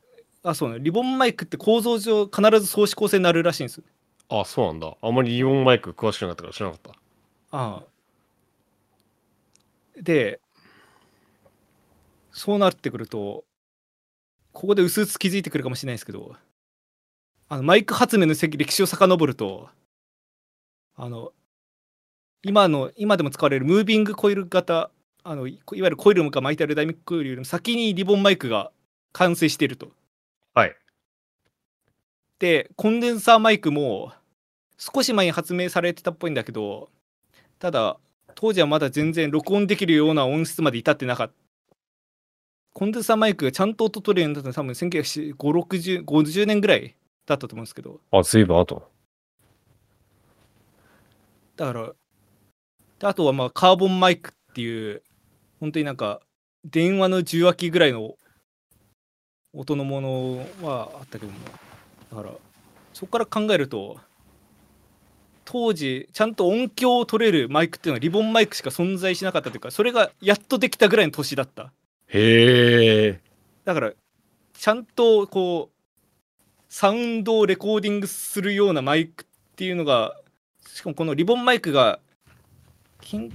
[0.45, 3.83] ああそうねリボンマイクって構造上必ず総指向性になるらしいんです。
[4.29, 4.97] あ、そうなんだ。
[5.01, 6.91] あんまりリボンマイク詳しくなかったから知らなかった。
[7.59, 7.97] ああ
[10.01, 10.41] で
[12.33, 13.45] そうなってくると
[14.53, 16.37] ここで薄々気づいてくるかもしれないですけど
[17.49, 19.69] あのマイク発明の歴史を遡ると
[20.97, 21.33] あの
[22.47, 24.91] 今の今でも使われるムービングコイル型
[25.25, 28.71] あのいいわゆるコイルが巻いてあるダイナミックコイルよりも先にリボンマイクが
[29.11, 29.89] 完成していると。
[30.55, 30.77] はい。
[32.39, 34.13] でコンデンサーマイクも
[34.79, 36.89] 少し前に発明されてたっぽいんだけど
[37.59, 37.99] ただ
[38.37, 41.35] 当時はまだ全然録音できるような音質まで至ってなかった
[42.75, 46.95] コンデンサーマイクがちゃんと音取れるようになったのは多分1950 50年ぐらい
[47.27, 48.83] だったと思うんですけどあ、随分後。
[51.57, 51.93] だから
[52.99, 55.03] であとはまあカーボンマイクっていう
[55.61, 56.21] 本当になんか
[56.65, 58.15] 電話の受話器ぐらいの
[59.53, 61.39] 音のものはあったけども
[62.11, 62.35] だから
[62.93, 63.99] そこから考えると
[65.45, 71.73] 当時ちゃんと音響を取れるマイクっていうのはリボンマイクしか存在しなかったというかそれがやっとできたぐらいの年だった
[72.09, 73.21] へえ。
[73.65, 73.93] だから
[74.53, 75.77] ちゃんとこう
[76.69, 79.27] サウンドをレコーディングするようなマイクっ
[79.57, 80.17] ていうのが
[80.67, 82.01] しかもこのリボンマイクが
[83.07, 83.31] 研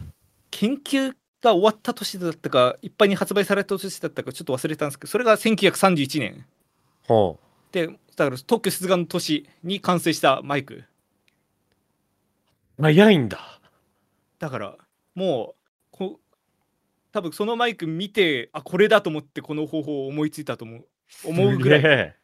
[0.51, 6.45] 研究が終わった年だったか一般に発売された年だったかちょっと忘れたんですけどそれが1931年。
[7.07, 7.35] は
[7.71, 10.83] でだから特許出願の年に完成したマイク。
[12.79, 12.83] あ。
[12.83, 13.61] 早いんだ。
[14.39, 14.77] だから
[15.15, 15.55] もう
[15.91, 16.19] こ
[17.11, 20.85] 多分そのマイク見てあこれだと思ってこの方法を思いついたと思う。
[21.25, 22.15] 思うぐらい。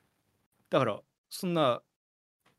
[0.69, 1.81] だからそんな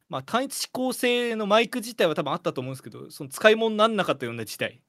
[0.08, 4.80] まあ単一指向性のマイク自体は多分あったと思うんですけどその使い物になんなかったような事態。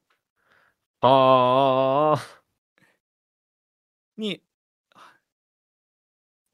[1.01, 2.41] ああ。
[4.17, 4.41] に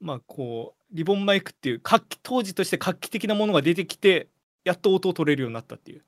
[0.00, 4.28] まあこうリボンマイクっていう画期当時として画期的なものが出てきて
[4.64, 6.04] やっと音を取れるようになったっていう。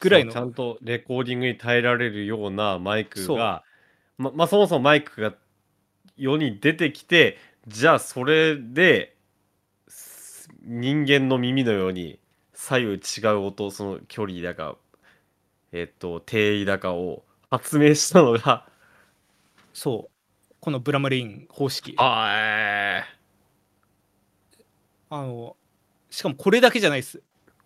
[0.00, 0.32] ぐらいの。
[0.32, 3.64] ちゃんとレコーディングに耐えられるようなマイクが
[4.18, 5.34] ままあそもそもマイクが
[6.16, 9.13] 世に出てきてじゃあそれです
[10.64, 12.18] 人間の耳のように
[12.54, 14.76] 左右違う音その距離だか
[15.72, 18.66] えっと定位だかを発明したのが
[19.72, 20.14] そう。
[20.60, 21.94] このブラムレイン方式。
[21.98, 23.04] あえ
[25.10, 25.56] あの
[26.08, 27.20] しかもこれだけじゃないです。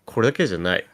[0.05, 0.85] これだけじゃない。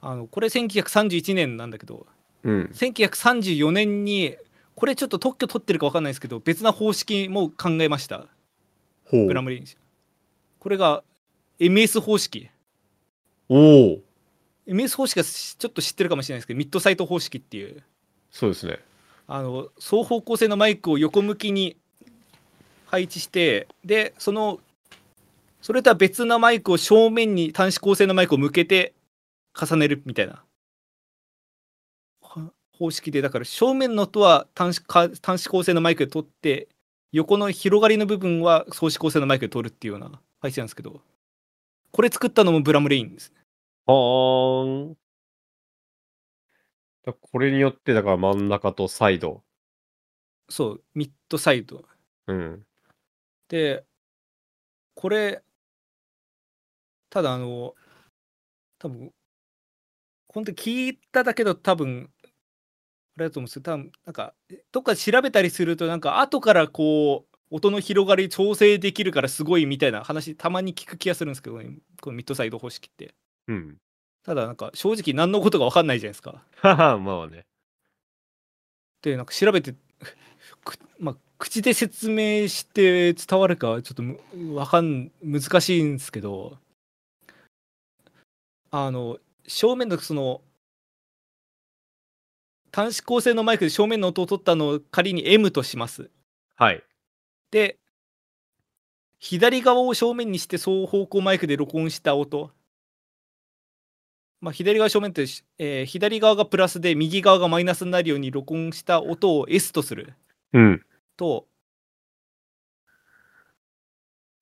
[0.00, 2.06] あのこれ1931年なんだけど
[2.42, 2.70] うん。
[2.74, 4.36] 1934年に
[4.74, 8.26] これちょっと特許取ってるか分かんないですけど別な方式も考えました。
[9.04, 9.64] ほブラムレイン
[10.58, 11.04] これが
[11.60, 12.48] MS 方式。
[13.48, 13.98] おお。
[14.66, 17.82] MS 方式はちょっと知ってるかもしれないですけどミッドサイト方式っていう。
[18.30, 18.78] そうですね。
[19.26, 21.76] あの双方向性のマイクを横向きに
[22.86, 24.58] 配置してでその
[25.60, 28.94] それとは別なマイクを正面に端子構成のマイクを向けて
[29.54, 30.42] 重ねるみたいな。
[32.22, 36.68] は方式でだから正面の音は端子か端子構成のマイクで取って
[37.12, 41.02] 横の広がりの部分は相子構成のマイクで取るっていうような配置なんですけど
[41.92, 43.32] これ作ったのもブラムレインです。
[43.86, 44.96] はーん。
[47.04, 49.42] だこれによってだから真ん中とサイド。
[50.48, 51.84] そうミッドサイド。
[52.26, 52.66] うん。
[53.48, 53.84] で
[54.94, 55.42] これ
[57.08, 57.74] ただあの
[58.78, 59.12] 多分
[60.28, 64.34] 本当に聞いただけど多分あれだと思うんですけど多分なんか
[64.70, 73.14] どっかで調べたりするとなんか後からこう音の広がり調整できるからすごいみたいな話たまに聞く気がするんですけど、ね、このミッドサイド方式って。
[73.48, 73.76] うん。
[74.24, 76.42] ただなんか正直何のことか分かんないじゃないですか。
[76.56, 77.44] ははまあね。
[79.02, 79.74] でなんか調べて
[80.64, 84.20] くまあ口で説明して伝わるかはちょっとむ
[84.54, 86.58] わかん難しいんですけど。
[88.72, 90.42] あの正面のその
[92.72, 96.08] 端子構成のマイクで正面の音を取ったのを仮に M とします。
[96.54, 96.84] はい
[97.50, 97.78] で
[99.18, 102.50] 左側を正面にして双方向マイクで録音した音。
[104.40, 105.26] まあ、左側正面って、
[105.58, 110.14] えー左側がプラスで右側がマイナスになるように録音した音を S とする。
[110.54, 110.82] うん。
[111.18, 111.46] と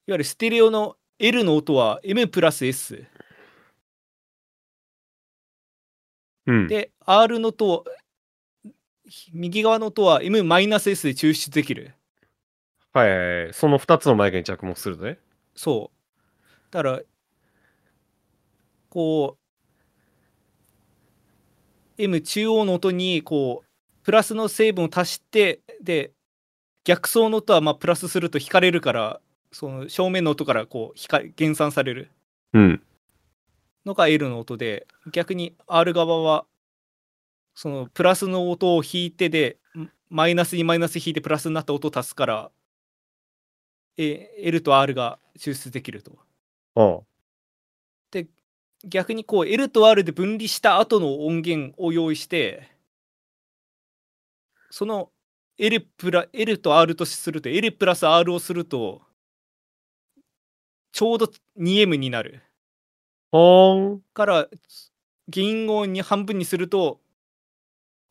[0.07, 3.05] いわゆるステレオの L の音は M プラス S
[6.47, 6.69] うん。
[6.69, 7.85] で R の音
[9.33, 11.95] 右側の音は M マイナス S で抽出できる
[12.93, 13.55] はいはいはい。
[13.55, 15.19] その2つのマイクに着目するとね。
[15.55, 16.73] そう。
[16.73, 17.01] だから
[18.91, 19.37] こ
[21.99, 26.13] う M 中央の音にこうプラスの成分を足してで
[26.85, 29.21] 逆走の音はまあプラスすると引かれるから
[29.53, 32.11] その正面の音からこう光減散される。
[32.53, 32.83] うん。
[33.85, 36.45] のが L の音で逆に R 側は
[37.55, 42.58] そのプラスの音を弾いてでんマイナスにマイナス弾いてプラスになった音を足すからえ
[43.99, 46.13] L と R が抽出できると。
[46.75, 47.09] ああ
[48.85, 52.69] 逆にこう L と R で分離した後の音源を用意して
[54.71, 55.11] その
[55.59, 59.03] L, プラ L と R とすると L プラス R をすると
[60.93, 62.43] ちょうど 2M になる
[63.33, 64.01] ほーん。
[64.15, 64.49] から
[65.33, 67.01] 原因をに半分にすると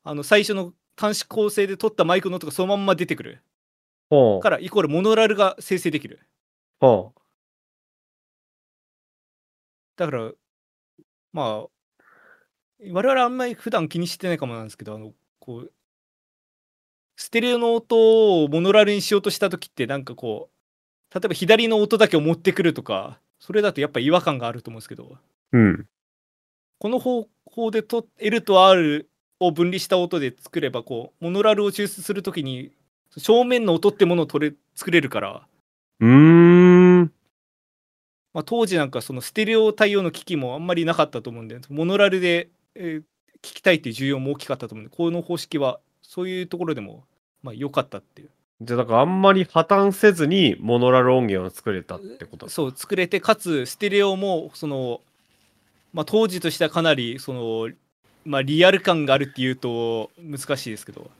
[0.04, 3.42] あの最初の端子構成で取ったマイクの音がそのまんま出てくる。
[4.41, 6.20] からイコールモノラルが生成できる
[6.80, 7.14] ほ
[9.97, 10.32] だから
[11.34, 11.68] まあ
[12.91, 15.72] 我々あんまり普段気にしてないかもなんですけどあのこう
[17.16, 25.18] ステレオの音をモノラルにしようとした時ってなんかこう例えば左の音だけを持ってくるとかそれだとやっぱ違和感があると思うんですけど
[25.53, 25.58] う。
[25.58, 25.86] うん。
[26.80, 32.72] この方法でと L と R を分離した音で作ればこうモノラルを抽出するときに
[33.16, 35.47] 正面の音ってものを取れ作れるから、
[35.99, 37.01] うーん。
[38.34, 43.03] まあ、当時なんかそのステレオ対応の機器もあんまりなかったと思うんでモノラルで、えー
[43.43, 47.03] 聞きたいっていう需要も大きかったと思うんでこの方式はそういうところでも
[47.43, 48.30] まあ良かったっていう。
[48.62, 52.49] じゃあだからあんまり破綻せずにモノラル音源を作れたってこと？
[52.49, 55.01] そう作れてかつステレオもその、
[55.93, 57.70] まあ、当時としてはかなりその、
[58.26, 61.12] まあ、リアル感があるっていうと難しいですけど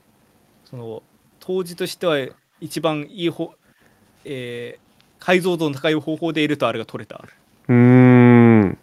[0.64, 1.04] その
[1.48, 2.18] 当時としては
[2.60, 3.54] 一番いい方、
[4.26, 4.88] えー
[5.18, 7.24] 解像度の高い方法で L と R が取れた。
[7.66, 8.78] うーん。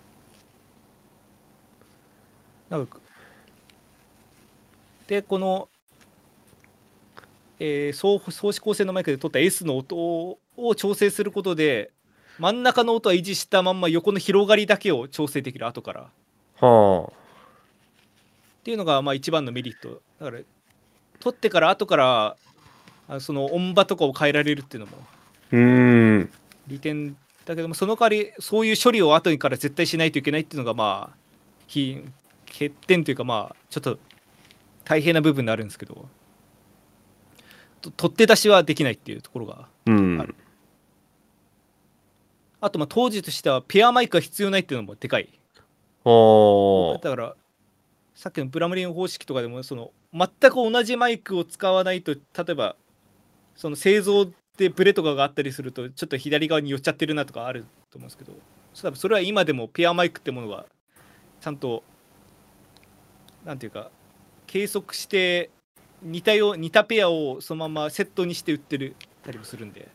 [2.69, 2.97] なんか
[5.07, 5.69] でこの、
[7.59, 10.39] えー相相指構成のマイクで取った S の音を
[10.75, 11.91] 調整することで
[12.39, 16.09] 真ん中の音は維持したまんま横の広がりだけを調整できる後から。
[16.59, 20.01] はっていうのがまあ一番のメリット。
[20.19, 20.43] だから
[21.19, 22.35] 取ってから後からあ
[23.19, 25.15] その音場とかを変えられるっていうのもあ。
[25.51, 26.29] うーん。
[26.67, 31.17] 利点だけどもその代わりそういう処理を後にから絶対しないといけないっていうのがまあ
[31.67, 32.03] 非
[32.47, 33.99] 欠点というかまあちょっと
[34.83, 36.07] 大変な部分になるんですけど
[37.81, 40.19] と取って出しはできないっていうところがうん。
[40.19, 40.35] ある
[42.61, 45.29] あとまあ当時としてはペアマイクが必要ないっていうのもでかい
[46.03, 47.35] はだから
[48.15, 52.75] さっきのブラムリン方式とかでもその全く同じマイクを使わないと例えば
[53.55, 54.27] その製造
[54.57, 58.33] でブレとかがあったりするとちょっと左側に寄っちゃってるなとかあると思うんですけど
[58.81, 60.65] 多分それは今でもペアマイクってものが
[61.41, 61.83] ちゃんと
[63.45, 63.89] なんていうか
[64.47, 65.49] 計測して
[66.01, 69.87] 似たよ似たペアをそのままセットにして売ってるたりもするんで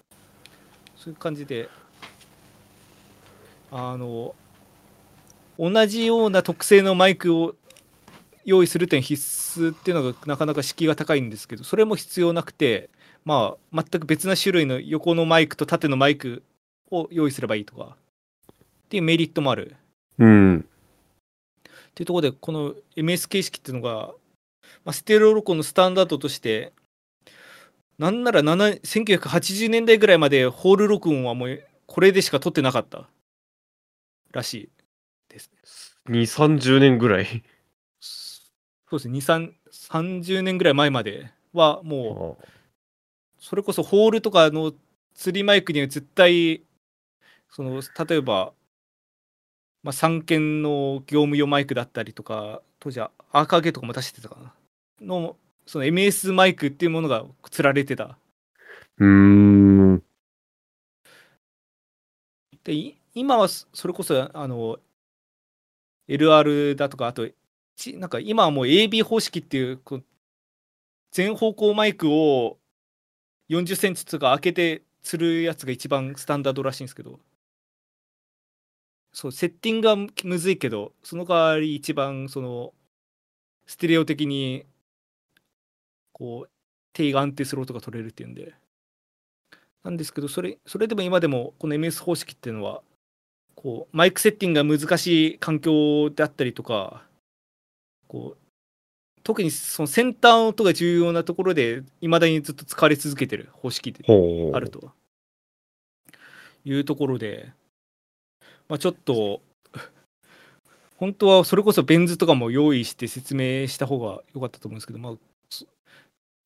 [0.96, 1.68] そういう感じで
[3.70, 4.34] あの
[5.58, 7.54] 同じような特性のマイクを
[8.44, 9.22] 用意する点必
[9.60, 12.90] 須っていうのがなかなか敷居が高いんですけどそれも必要なくて
[13.24, 16.42] まあ全く別な種類の横のマイクと縦のマイク
[16.90, 17.96] を用意すればいいとか
[18.52, 18.54] っ
[18.88, 19.76] ていうメリットもある
[20.18, 20.58] うん。
[20.58, 24.12] っていうところでこの MS 形式っていうのが、
[24.84, 26.72] まあ、ステレオ録音のスタンダードとして
[27.98, 33.08] なんなら7 1980年代ぐらいまでホール録音はもうこれでしか撮ってなかった
[34.32, 34.68] らしい
[35.28, 35.50] です
[36.08, 36.20] ね。
[36.20, 37.26] 2、30年ぐらい？
[38.00, 39.52] そうですね2 3
[40.22, 42.44] 30年ぐらい前まではもう
[43.40, 44.72] それこそホールとかの
[45.14, 46.62] 釣りマイクには絶対
[47.50, 48.52] その例えば、
[49.82, 54.54] まあ、三軒の業務用マイクだったりとか当時はアーカーゲとかも出してたかな
[55.00, 55.36] の
[55.66, 58.18] その MS マイクっていうものが釣られてた
[58.98, 60.02] うーん。
[62.62, 64.78] でい今はそそれこそあの
[66.08, 67.26] LR だとかあと
[67.76, 69.80] ちなんか今はもう AB 方式っていう
[71.10, 72.59] 全方向マイクを
[73.50, 77.20] 40センチとか開けて釣るやつが一番スタンダードらしいんですけど。
[79.12, 82.72] そうセッティングはむずいけどその代わり一番その
[83.66, 84.64] ステレオ的に
[86.12, 86.50] こう
[86.92, 88.54] 定が安定する音が取れるっていうんで。
[89.82, 92.82] なんですけどそれそれでも今でもこの MS 方式っていうのは
[93.56, 97.02] こうマイクセッティングが難しい環境であったりとか
[98.06, 98.49] こう
[99.22, 104.04] 特にその先端音が重要なところでいまだにずっと使われ続けてる方式で。
[104.54, 104.92] あると
[106.64, 107.52] いうところで、
[108.68, 109.40] まあ、ちょっと
[110.96, 115.14] 本当はそれこそベン図とかも用意して説明した方が良かったと思うんですけど、まあ、
[115.48, 115.66] そ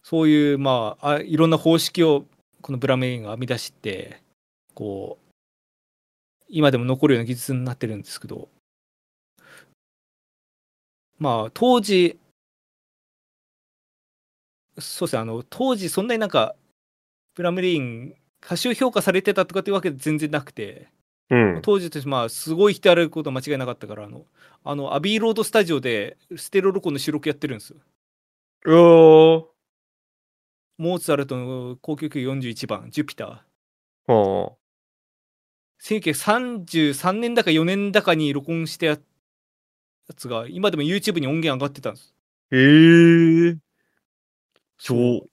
[0.03, 2.25] そういう、まあ、あいろんな方式を
[2.61, 4.21] このブラメインが編み出して
[4.75, 5.25] こう
[6.49, 8.49] 今でも残るような技術になってるんですけど
[11.19, 12.19] まあ当時
[14.79, 16.55] そうですねあの当時そんなになんか
[17.35, 18.15] ブラムリーン
[18.45, 20.89] 歌手評価されてたとかっていうわけで全然なくて
[21.31, 21.63] うん。
[21.63, 24.27] 当時としてまあすごい人やることは間違いなかったからあの
[24.65, 27.79] あのアビーロードスタジオでステレオ録音の収録やってるんですよ
[28.67, 29.51] うお
[30.79, 34.13] モーツァルトの交響曲41番ジュピターー。
[34.13, 34.53] は
[35.83, 38.99] 1933年だか4年だかに録音したや
[40.17, 42.57] つが今でも YouTube に音源上がってたんですあ。
[42.57, 43.59] えー。
[44.79, 44.99] そう。
[45.21, 45.29] 超。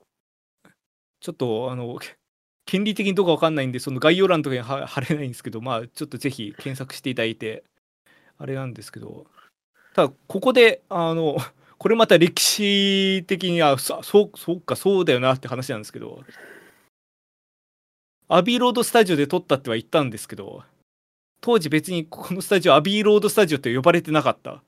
[1.22, 2.00] ちょっとあの
[2.66, 7.64] 権利的にどうかわかんないんでその概要欄とかには貼れないんですけどまあちょっとぜひ検索していただいて
[8.38, 9.28] あれなんですけど。
[9.94, 11.38] ただここであの
[11.78, 16.24] これまた歴史的にあそそうそうかそうだよなって話なんですけど。
[18.30, 20.64] アビーロードスタジオで撮ったっては言ったんですけど
[21.42, 24.64] 当時別にこのスタジオアビーロードスタジオって呼ばれてなかった。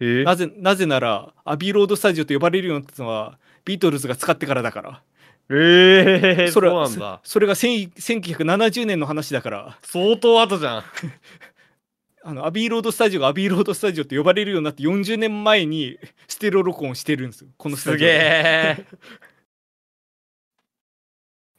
[0.00, 0.04] え。
[0.04, 3.38] ー、なぜなぜならアビーロードスタジオと呼ばれるようになったのは
[3.68, 5.02] ビートルズが使ってからだから
[5.50, 7.20] えー、それうなんだ。
[7.22, 10.84] それが1000 1970年の話だから相当後じゃん。
[12.24, 18.84] あのアビーロードスタジオがアビーロードスタジオって呼ばれるようになって40年前にステレオ録音してるんですよこのスタジオすげえ。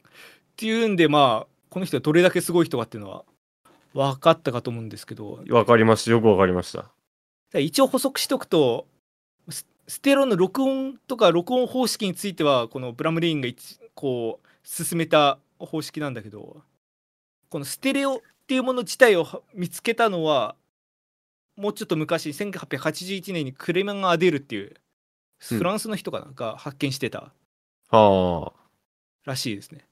[0.02, 0.12] っ
[0.56, 3.24] ていうんでまあこの人はどれだけすごい人かっていうのは
[3.94, 6.10] 分かったかと思うんですけどわかりました。
[6.10, 6.90] よくわかりました。
[7.58, 8.86] 一応補足しとくと
[9.90, 16.62] スステレオの録音とか録音方式についてはこのブラムリーンが一こう進めた方式なんだけど
[17.48, 20.54] このステレオっていうもの自体をは見つけたのは
[21.56, 24.76] もうちょっと昔1881年にクレメン・アデルっていう
[25.50, 27.32] うんフランスの人かな、が発見してた
[27.90, 28.52] は
[29.24, 29.86] らしいですね。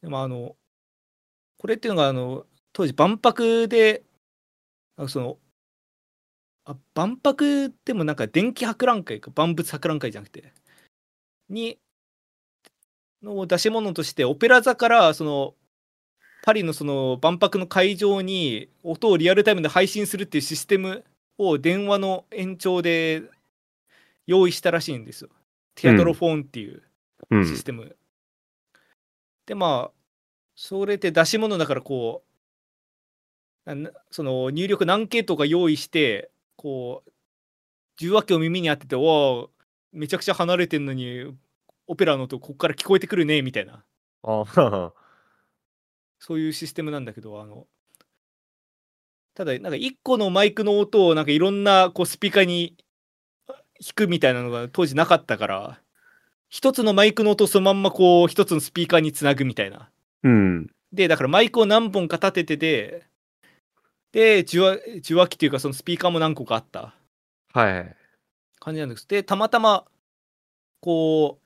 [0.00, 0.54] でもあの
[1.58, 4.04] これっていうのがあの当時万博で
[4.96, 5.38] あその
[6.66, 10.52] あ万博でもなんか電気博覧会か万物博覧会じゃなくて
[11.48, 11.78] に
[13.22, 15.54] の出し物としてオペラ座からその
[16.42, 21.04] パリのその万博の会場に音をリアルタイムで配信するっていうシステム
[21.38, 23.22] を電話の延長で
[24.26, 25.30] 用意したらしいんですよ。
[25.74, 26.82] ティアトロフォンっていう。
[27.30, 27.96] システム。
[29.46, 29.90] でまあ
[30.54, 32.22] それって出し物だからこ
[33.66, 36.30] うなその入力何系統か用意して
[36.64, 37.10] こう
[38.00, 39.50] 受話器を耳に当てて「おお
[39.92, 41.36] めちゃくちゃ離れてんのに
[41.86, 43.84] オペラの音ここから聞こえてくるね」みたいな
[46.18, 47.66] そういうシステムなんだけどあの
[49.34, 52.74] ただなんか1個のマイクの音をなんかいろんなこうスピーカーに
[53.46, 53.56] 弾
[53.94, 55.80] くみたいなのが当時なかったから
[56.48, 59.90] 一つのマイクの音をそのまんまこう一つのスピーカーにつなぐみたいな。
[60.22, 60.70] うん。
[60.92, 63.02] でだからマイクを何本か立ててて
[64.14, 66.94] で受話受話器っていうかそのスピーカーも何個かあった
[67.52, 67.96] はい。
[68.60, 69.84] 感じなんですでたまたま
[70.80, 71.38] こ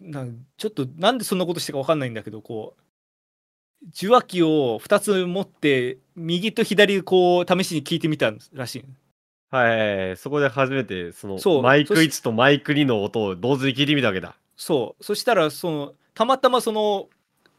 [0.00, 8.84] うなんちょっとなんでそんなことしてか分かんないんだけどこう受話器を2つ持って右と左こう試しに聞いてみたらしい
[9.50, 10.16] はい。
[10.16, 14.34] そこで初めて、その、そうマイクそし1とマイク2の音を同時に聞いてみたわけだ。
[14.56, 17.08] そうそしたらそのたまたまその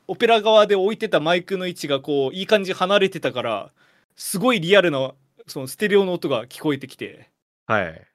[0.08, 3.72] オペラ側で置いてたマイクの位置がこういい感じに離れてたから
[4.16, 5.14] すごいリアルな
[5.48, 7.30] そのステレオの音が聞こえてきて
[7.68, 8.08] はい。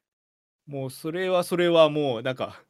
[0.66, 2.62] もうそれはそれはもうなんか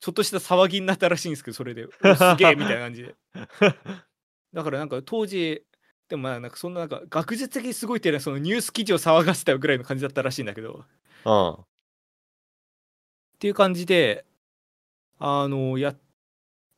[0.00, 3.14] ちょっとした騒ぎになったらしいんですけどそれでおすげえみたいな感じで
[4.54, 5.64] だからなんか当時
[6.08, 10.84] でもまあなんかそんななんか学術的にすごいっていうのはそのニュース記事を騒がせたぐらいの感じだったらしいんだけど
[11.24, 11.52] うん。
[11.52, 11.56] っ
[13.40, 14.24] ていう感じで
[15.18, 15.98] あのやっ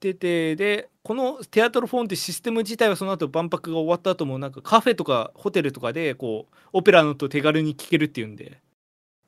[0.00, 8.60] ててでこのテアトロフォンってシステム自体はその後万博が終わった後もなんかカフェとかホテルとかでこうオペラの音手軽に聴けるっていうんで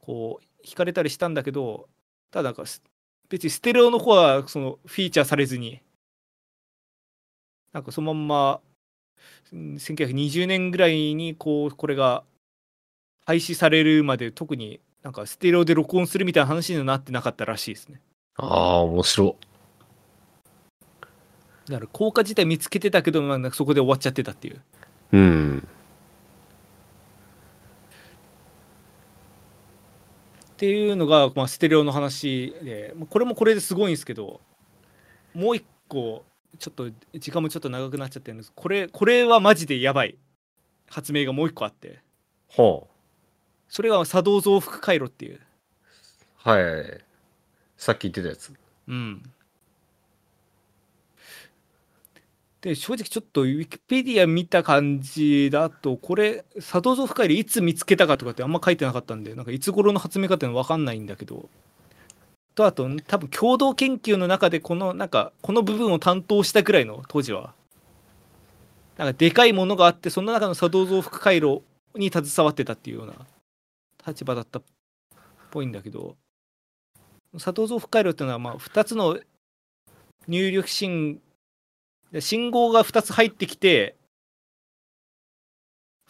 [0.01, 1.89] こう弾かれたりしたんだけど
[2.31, 2.65] ただなんか
[3.29, 5.81] 別にステレオの方はそのフィーチャーされずに
[7.73, 8.61] なんかそのまんま
[9.53, 12.25] 1920年ぐらいにこうこれが
[13.25, 18.01] 廃止されるまで特になんかステレオで録音するみたいな話にはなってなかったらしいですね。
[18.37, 19.52] ああ、面白い。
[21.73, 24.61] だから効果自体見つけてたけど、まあ、なんかそこで終わっちゃってたっていう。
[25.13, 25.69] うん。
[30.53, 34.41] っていうのが、まあ、ステレオの話で、まあこれもこれですごいんですけど、
[35.35, 36.25] もう一個、
[36.59, 38.53] ちょっと時間もちょっと長くなっちゃってるんです。
[38.55, 40.17] これ、これはマジでやばい
[40.89, 42.01] 発明がもう一個あって、
[42.49, 42.87] ほ
[43.69, 45.37] それが作動増幅回路っていう。
[45.37, 45.41] う。
[46.37, 47.01] はい。
[47.79, 48.53] さっき言ってたやつ。
[48.87, 49.23] うん。
[52.63, 61.51] で、正直ちょっとウィキペディア見た感じだと、これ、作動増幅回路いつ見つけたかとかってあんま書いてなかったんで、なんかいつ頃の発明かっていうのは分かんないんだけど、
[62.55, 67.55] と、あと、多分共同研究の中で、この、なんか、この部分を担当したぐらいの、当時は、
[68.97, 71.63] なんかでかいものがあってその中の作動増幅回路
[71.95, 73.15] に携わってたっていうような
[74.07, 74.63] 立場だったっ
[75.51, 76.17] ぽいんだけど。
[77.39, 79.19] 作動増幅回路っていうのはまあ2つの
[80.29, 81.23] 入力信
[82.21, 83.97] 信号が2つ入ってきて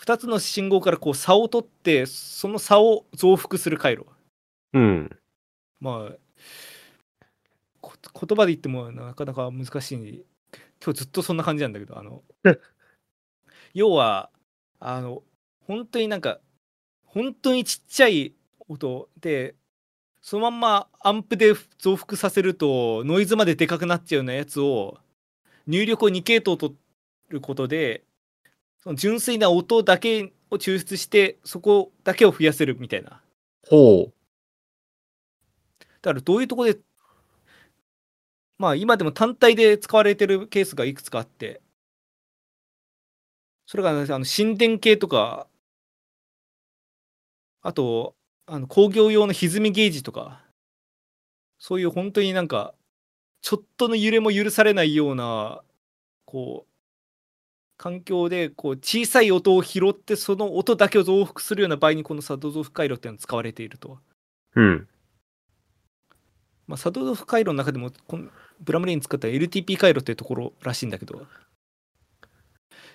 [0.01, 4.07] 2つの信号からこう差を取ってその差を増幅する回路
[4.73, 5.11] うん。
[5.81, 6.13] まあ
[7.81, 7.95] こ
[8.27, 10.25] 言葉で言ってもなかなか難しい
[10.85, 12.23] 今日ずっとそんな感じなんだけどあの
[13.75, 14.31] 要は
[14.81, 15.23] あの
[15.67, 16.41] 本当になんか
[17.05, 18.35] 本当にちっちゃい
[18.69, 19.55] 音で
[20.21, 24.99] そのまんまアンプで増幅させるとノイズまででかくなっちゃうようなやつを
[25.67, 26.75] 入力を2系統取
[27.29, 28.03] ることで
[28.83, 33.21] その純粋な音だけを抽出してそこだけを増やせるみたいな
[33.69, 34.13] ほう。
[36.03, 36.81] だからどういうところで
[38.59, 41.61] まあ今でも単体で使われてるケースがいくつかあって
[43.67, 45.47] それがあの心電計とか
[47.63, 48.15] あと
[48.47, 50.43] あの工業用の歪みゲージとか
[51.59, 52.75] そういう本当になんか
[53.43, 55.62] ちょっとの揺れも許されないような
[56.24, 56.72] こう
[57.76, 63.99] 環境でこう小さい音を拾ってその音だけを増幅するような場合にこの作動増幅回路っていうのが使われていると。
[64.55, 64.88] うん。
[66.68, 68.28] まあ、作動増幅回路の中でもこの
[68.61, 71.26] ブラムレイン使った LTP 回路っていうところらしいんだけど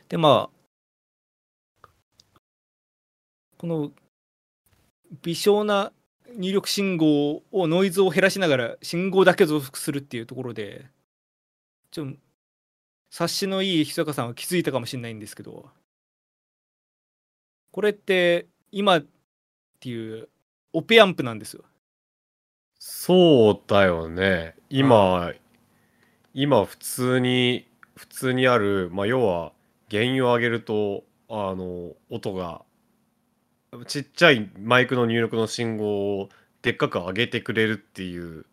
[0.07, 1.87] でまあ
[3.57, 3.91] この
[5.21, 5.91] 微小な
[6.35, 10.87] 入力信号をノイズを減らしながら信号だけ増幅するっていうところで
[11.91, 12.17] ちょっと
[13.09, 15.69] 察しのいいひそかさんは気づいたかもしれないんですけど
[17.71, 19.05] これって今っ
[19.79, 20.29] ていう
[20.73, 21.63] オペアンプなんですよ
[22.79, 24.55] そうだよね。
[24.69, 25.33] 今、
[26.33, 29.51] 今普通に、普通にある、まあ、要は、
[29.89, 32.63] 原因を上げると、あの、音が、
[33.85, 36.29] ちっちゃいマイクの入力の信号を
[36.61, 38.45] でっかく上げてくれるっていう、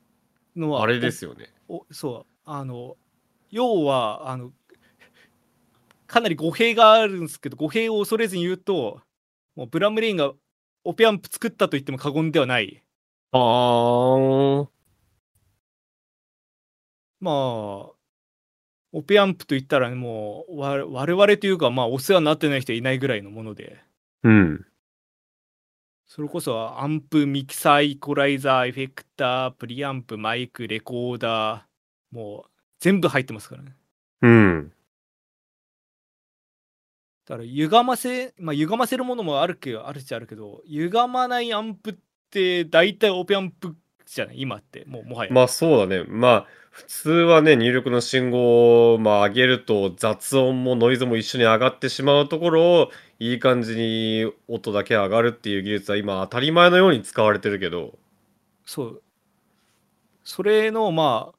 [0.57, 1.53] のはあれですよね。
[1.69, 2.97] おそうあの
[3.51, 4.53] 要はあの
[6.07, 9.01] かなり語弊があるんですけど語弊を恐れずに言うと
[9.57, 10.33] もうブラムレインが
[10.85, 12.83] オペアンプ作ったと言っても過言ではない
[13.33, 14.69] あー。
[17.21, 17.35] まあ
[18.93, 23.83] オペアンプと言ったらもうわ我々というかまあお世話になってない人はいないぐらいのもので
[24.23, 24.67] うん。
[26.07, 31.61] それこそアンプミキサーイコライザーエフェクタープリアンプマイクレコーダー
[32.17, 33.75] もう全部入ってますからね
[34.23, 34.73] うん。
[37.27, 41.95] だから歪ませ、まあ、歪ませるものもあるけどあるっちゃあるけど歪まないアンプっ
[42.31, 43.75] て大体オペアンプ
[44.07, 44.41] じゃない？
[44.43, 46.05] 今ってもうもはや、まあそうだね。
[46.07, 57.99] まあ普通はね、入力の信号を、まあ、上げると雑音もノイズも一緒に上がってしまうところをいい感じに音だけ上がるっていう技術は今当たり前のように使われてるけど。
[58.67, 59.03] そう
[60.25, 61.39] それのまあ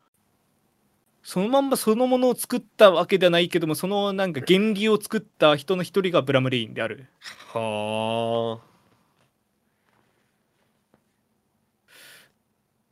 [1.24, 7.08] そのまんまそのものを作ったわけではないけどもそのなんか原理を作った人の一人がブラムレインである
[7.52, 8.76] はあ。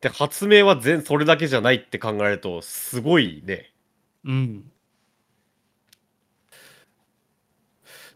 [0.01, 3.71] で発明は全それだけじゃないって考えるとすごいね。
[4.25, 4.72] うん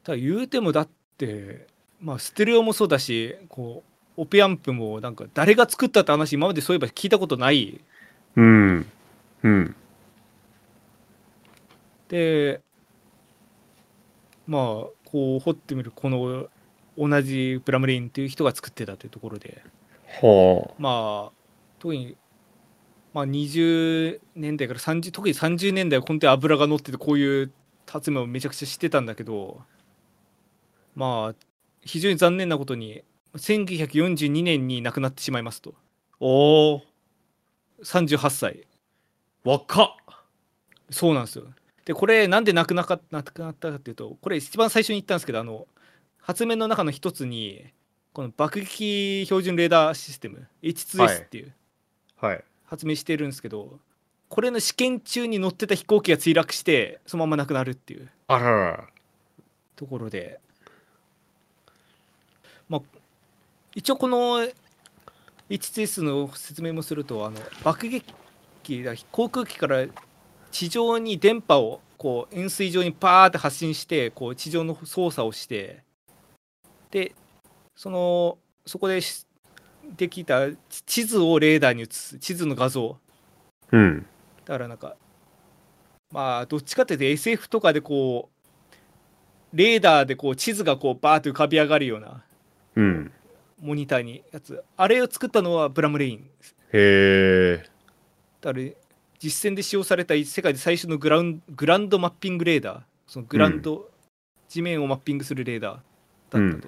[0.08, 1.68] ただ言うてもだって
[2.00, 3.84] まあステレオもそうだしこ
[4.18, 7.82] うオペアンプもなんか誰が作ったって話今までそういえば聞いたことない
[8.38, 8.86] うん。
[9.44, 9.76] うん。
[12.08, 12.62] で
[14.48, 14.62] まあ
[15.04, 16.48] こう掘ってみるこの
[16.98, 19.62] 同じブラムレインっていう人が作ってたというところで
[20.22, 21.32] はまあ
[21.80, 22.16] 特に、
[23.14, 27.52] まあ、20年代から30特に30年代は本当に油が乗っててこういう
[27.86, 29.62] 発明をめちゃくちゃしてたんだけど
[30.98, 31.36] まあ
[31.82, 33.04] 非常に残念なことに
[33.36, 35.74] 1942年に亡くなってしまいますとあ。
[36.20, 36.82] おお。
[37.84, 38.68] 38歳
[39.44, 39.88] 若っ。
[40.90, 41.46] そうなんですよ
[41.86, 45.68] でこれなんで亡くなか亡くなったかっていうとこれ一番最初に言ったんですけどあの
[46.20, 47.66] 発明の中の一つに
[48.14, 51.54] この爆撃標準レーダーシステム H2S っていう
[52.20, 52.44] はい。
[52.66, 53.80] 発明してるんですけど、
[54.28, 58.88] これの試験中に乗ってた飛行機が墜落してそのまま亡くなるっていうあららら。
[59.76, 60.40] ところで
[62.70, 62.82] まあ
[63.76, 64.48] 一応この
[65.50, 68.14] H2S の説明もするとあの爆撃
[68.64, 69.86] 機だ航空機から
[70.52, 75.84] 地上に電波をこう円錐状にパーって発信してこう地上の操作をして
[76.92, 77.14] で
[77.76, 79.26] そのそこでし
[79.96, 80.48] できた
[80.86, 82.98] 地図をレーダーに移す地図の画像
[83.72, 84.06] うん。
[84.46, 84.96] だからなんか
[86.12, 88.30] まあどっちかっていうと SF とかでこ
[89.54, 92.24] うレーダーでこう地図がこうバーッと浮かび上がるような
[92.78, 93.12] うん。
[93.60, 94.64] モニターにやつ。
[94.78, 96.20] あれを作ったのはブラムレイン。
[96.20, 97.66] ですへえ。
[98.40, 98.66] だから
[99.20, 102.82] 実戦で使用された世界で最初のグラウングランドマッピングレーダー。
[103.08, 103.90] そのグランド、
[104.48, 106.68] 地面をマッピングするレーダーだった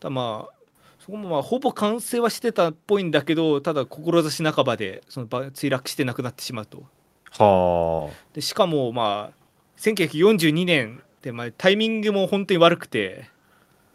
[0.00, 0.54] だまあ
[1.00, 6.84] そこもまあほぼ完成はしてたっぽいんだけどただ志半ばでそのば墜落してなくなってしまうと。
[7.32, 8.16] はあ。
[8.32, 9.42] でしかもまあ
[9.78, 13.28] 1942年で、まあ、タイミングも本当に悪くて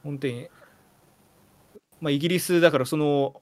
[0.07, 0.47] 本当に、
[1.99, 3.41] まあ、イギリスだからその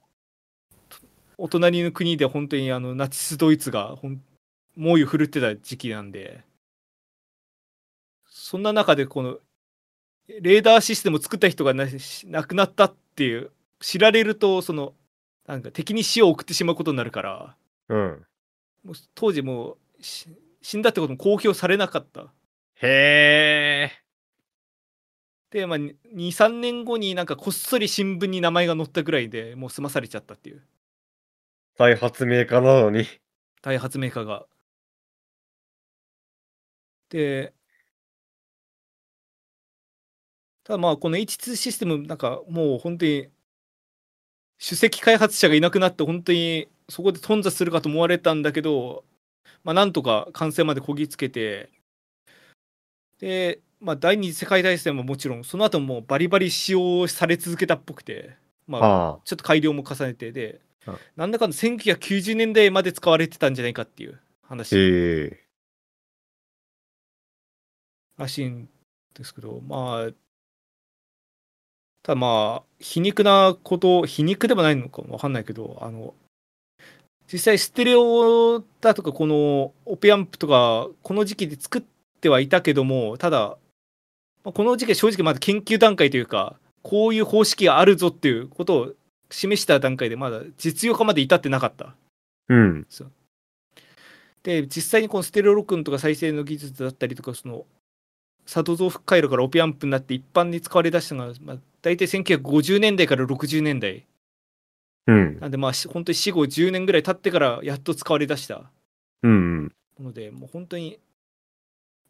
[1.38, 3.96] お隣の国で本当にあのナチスドイツが
[4.74, 6.42] 猛威を振るってた時期なんで
[8.26, 9.38] そんな中でこの
[10.26, 11.86] レーダーシステムを作った人がな
[12.24, 14.92] 亡くなったっていう知られるとその
[15.46, 17.56] なんか敵に死を送ってしまうことになるから
[17.90, 18.26] うん。
[18.82, 20.26] もう当時もうし
[20.62, 22.32] 死んだってことも公表されなかった。
[22.82, 24.05] へえ。
[25.56, 30.60] で、まあ、23年後になんかこっそり新聞に名前が載ったぐらいでもう済まされちゃったっていう
[31.78, 33.06] 大発明家なのに。
[33.62, 34.44] 大発明家が。
[37.08, 37.54] で
[40.64, 43.28] ただまあこの H2 システムなんかもう本当に
[44.62, 49.04] 首席開発者がいなくなって本当にそこで頓挫するかと思われたんだけど
[49.64, 51.70] まあなんとか完成までこぎつけて
[53.20, 58.36] でまあ第二次世界大戦ももちろんその後もバリバリ使用され続けたっぽくて
[58.66, 65.36] まああちょっと改良も重ねてで、うんなんだかんだ1990年代まで使われてたんじゃないかっていう話。
[68.16, 68.68] らしいん
[69.14, 70.12] ですけどまあ
[72.02, 76.14] ただまあ皮肉なこと皮肉でもないのかもわかんないけどあの
[77.30, 81.82] 実際ステレオだとかこのオペアンプとかこの時期で作っ
[82.20, 83.58] てはいたけどもただまあ
[84.52, 88.92] この時期は正直まだ研究段階というかこういう方式があるぞっていうことを
[89.30, 91.94] 示した段階でまだ実用化まで至ってなかった
[92.48, 92.86] うん。
[94.44, 97.64] で実際にこのステレオ録音とか再生の技術だったりとかその
[98.46, 104.06] 作動増幅回路からオペアンプになって一般に使われだしたのが、まあ、大体1950年代から60年代
[105.08, 105.40] うん。
[105.40, 108.70] なんでまあし本当に死後10年ぐらい経ってからやっと使われだした
[109.24, 109.72] うん。
[109.98, 111.00] ものでもう本当に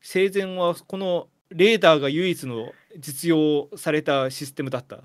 [0.02, 4.97] 生前はこのレーダーが唯一の実用されたシステムだった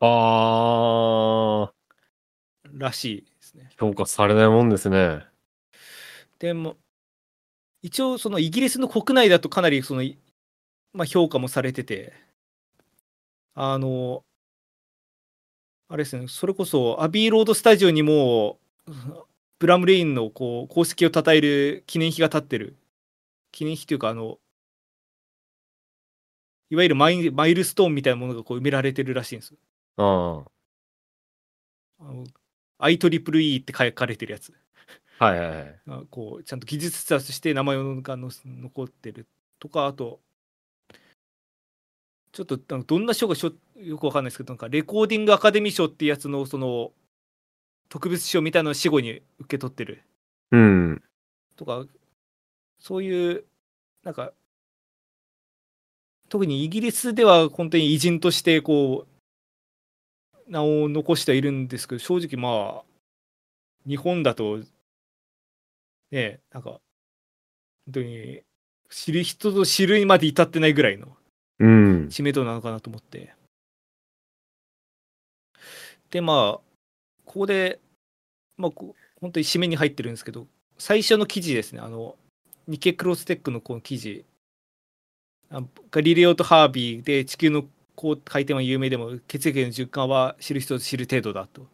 [0.00, 1.72] ああ。
[2.72, 3.70] らしいですね。
[3.78, 5.24] 評価されないもんですね。
[6.38, 6.76] でも
[7.82, 10.18] 一応そのイギリスの国内だとかなりその、い
[10.92, 12.12] まあ、評価もされてて
[13.54, 14.22] あの
[15.88, 18.58] あれですねそれこそアビーロードスタジオにも
[19.58, 22.76] ブラムレインのこう功績を称える記念碑が立ってる
[23.52, 24.38] 記念碑というかあの
[26.70, 29.54] いわゆるマイマイルストーンみたいなものがこう埋められてるらしいんです
[29.96, 30.44] あ
[31.98, 32.24] あの
[32.78, 34.52] IEEE って書かれてるやつ
[35.18, 35.24] あ。
[35.26, 35.80] はいはいはい。
[35.86, 37.82] がこうちゃんと技術者として名前が
[38.16, 39.26] の残ってる
[39.58, 40.20] とかあと
[42.32, 46.92] ちょっとどんな賞がしょよくわかんないですけどなんかレコーディングアカデミー賞っていうやつのその
[47.88, 50.02] 特別賞みたいなのを死後に受け取ってる
[50.50, 51.02] うん。
[51.56, 51.86] とか
[52.78, 53.44] そういう
[54.04, 54.32] なんか
[56.28, 59.06] 特にイギリスでは本当に偉人としてこ
[60.48, 62.84] う名を残してはいるんですけど正直まあ
[63.86, 64.60] 日本だと
[66.10, 66.80] ねなんか本
[67.92, 68.40] 当に
[68.90, 71.16] 知る人ぞ知るまで至ってないぐらいの
[71.58, 72.08] うん。
[72.10, 73.34] 知名度なのかなと思って。
[76.10, 76.60] でまあ
[77.24, 77.80] ここで
[78.56, 78.70] まあ
[79.20, 80.46] 本当に締めに入ってるんですけど
[80.78, 81.80] 最初の記事ですね。
[81.80, 82.16] あの
[82.68, 84.24] ニケ・クロステックのこの記事。
[84.28, 84.35] あ
[85.90, 87.64] ガリレオとハービーで地球の
[88.24, 91.62] 回転は有名でも血液の循環は知る人ぞ知る程度だと。
[91.62, 91.66] っ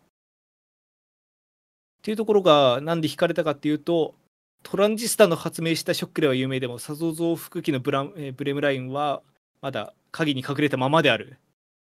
[2.02, 4.14] ていうところがなんで惹かれたかっていうと
[4.62, 9.22] トランジスタの発明したショックでは有名でも作動増幅器のブラブレムラインは
[9.60, 11.38] まだ鍵に隠れたままである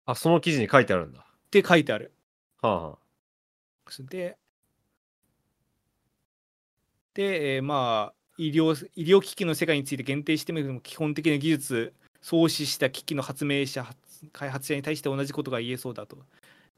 [0.04, 1.20] あ、その記事に書いてあるんだ。
[1.20, 2.12] って書いてある。
[2.60, 2.98] はあ、は
[4.00, 4.36] で、
[7.14, 13.98] で、えーまあ医療、医療機器の世界について限定してみると基本的な技術、創始した機器の発明者、発
[14.32, 16.16] 開発者に対して同じことが言えそうだと。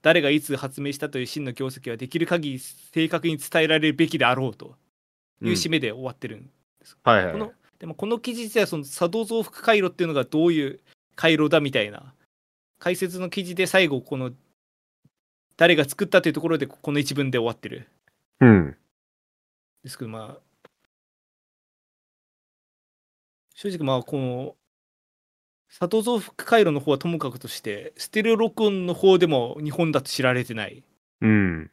[0.04, 4.76] 誰がいつ発明したという真の業績はできる限り正確に伝えられるべきであろうと
[5.40, 6.50] いう締めで終わってるん
[7.04, 10.80] はいはいこのでもこの記事自体はその作動増幅回路っていうのがどういう
[11.16, 12.12] 回路だみたいな
[12.78, 14.30] 解説の記事で最後この
[15.56, 17.88] 誰が作ったというところでこの一文で終わってる
[18.40, 18.76] うん。
[19.82, 20.40] ですけどまあ
[23.54, 24.56] 正直まあこの
[25.68, 30.84] 里蔵副回路の方はともかくとしてステレオ録音の方でも日本だと知られてない
[31.20, 31.70] うん。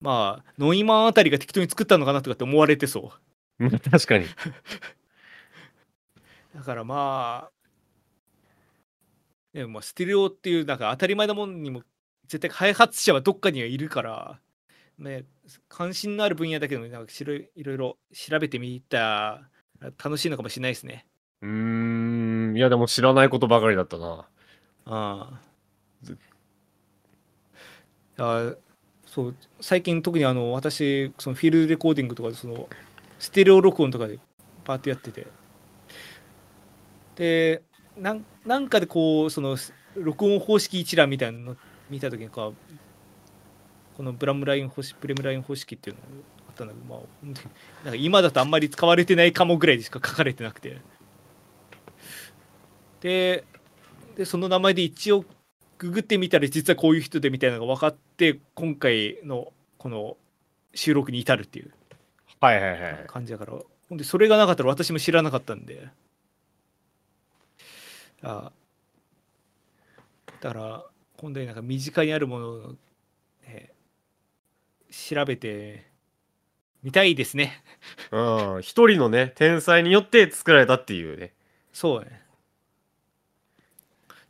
[0.00, 3.12] まあノイマンあたりが適当に作ったのかなとかって思われてそ
[3.60, 4.26] ううん確かに。
[6.54, 7.52] だからまあ
[9.52, 11.82] でもまあステレオっていうなんか当たり前なものにも
[12.26, 14.40] 絶対開発者はどっかにはいるから
[14.98, 15.24] ね
[15.68, 19.48] 関心のある分野だけどなんかしろいろいろ調べてみたら
[20.02, 21.06] 楽しいのかもしれないですね
[21.42, 22.56] うーん。
[22.56, 24.26] いや、でも知らないことばかりだったな。
[24.86, 25.40] あ
[28.16, 28.54] あ
[29.06, 32.68] そう最近特にあの私そのフィールドレコーディングとかでその
[33.18, 34.18] ステレオ録音とかで
[34.64, 35.26] パーッとやってて
[37.16, 37.62] で
[37.96, 39.56] なんなんかでこうその
[39.96, 41.56] 録音方式一覧みたいなの
[41.88, 42.52] 見た時にか
[43.96, 47.48] このブラムライン方式プレムライン方式っていうのがあったんだけどまあ本当に
[47.84, 50.80] なんか今だとあんまり使われてないかもぐらいでしか書かれてなくて。
[53.00, 53.44] で
[54.16, 55.24] でその名前で一応
[55.76, 60.16] ググってみたら実はこういう人でみたいなのが分かって今回のこの
[60.72, 61.72] 収録に至るっていう。
[62.40, 63.04] はいはいはい。
[63.06, 63.52] 感じだから。
[63.88, 65.88] ほんでそれがなかったら私も知らなかったんで。
[68.22, 68.52] あ
[70.40, 70.84] だから
[71.18, 72.74] 今度になんか身近にあるものを、
[73.46, 73.72] ね、
[74.90, 75.86] 調べて
[76.84, 77.62] みたいですね
[78.12, 78.60] うん。
[78.60, 81.32] 一人のね、天才によって作られたっていうね。
[81.72, 82.22] そうね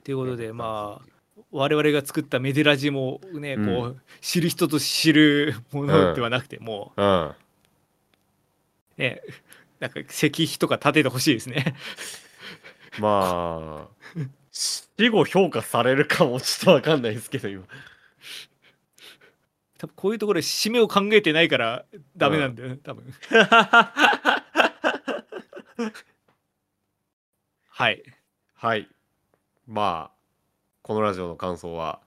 [0.05, 1.15] ということでまあ
[1.51, 7.27] 我々が作ったメデラジもね、うんこう知る人と知るものではなくて、もうん。
[7.29, 7.37] う
[8.97, 9.21] ね
[9.81, 11.75] なんか石碑とか建ててほしいですね
[13.01, 14.21] まあ、
[14.53, 17.65] 死後評価されるかもちょっとわかんないですけど、今。
[19.85, 21.85] 多分こういうところで締めを考えてないから
[22.17, 23.05] ダメなんだよね、多分
[27.69, 28.03] はい
[28.65, 28.89] はい。
[29.67, 30.17] まあ、
[30.83, 32.01] このラジオの感想は、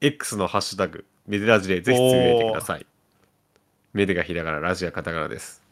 [0.00, 2.86] X のハッシュタグ、メデラジでぜひつぶやいてください。
[3.92, 5.62] メデがひらがな、ラジがカタカナです。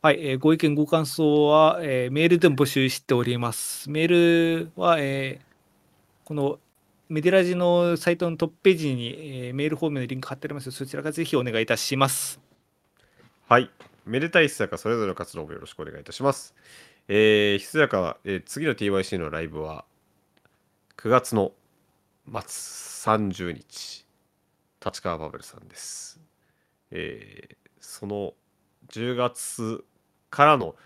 [0.00, 3.90] はい、えーご意見ご感想は、えーメールでも募集しております。
[3.90, 4.08] メー
[4.66, 5.50] ルは、えー
[6.24, 6.60] この
[7.10, 9.08] メディラジのサイトのトップページに、
[9.48, 12.40] えーメールフォームのリンク貼ってありますのでそちらからぜひお願いいたします。
[13.48, 13.68] はい。
[14.06, 16.54] めでたいひつやかそれぞれの活動もよろしくお願いいたします。
[17.08, 19.84] えー、ひつやか、えー次の TYC のライブは、
[20.98, 21.50] 9月の
[22.28, 22.40] 末
[23.12, 24.06] 30日、
[24.84, 26.20] 立川バブルさんです。
[26.92, 28.34] えーその
[28.88, 29.84] 10月
[30.30, 30.76] からの、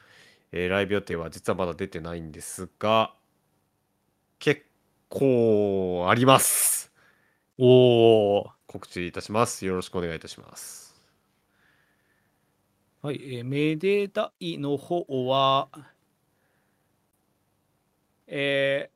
[0.52, 3.14] えーライブ予定は実はまだ出てないんですが、
[5.14, 6.92] 構あります。
[7.56, 8.50] おお。
[8.66, 9.64] 告知いたします。
[9.64, 10.94] よろしくお願いいたします。
[13.00, 15.68] はい、えーめでたいの方は、
[18.26, 18.94] えー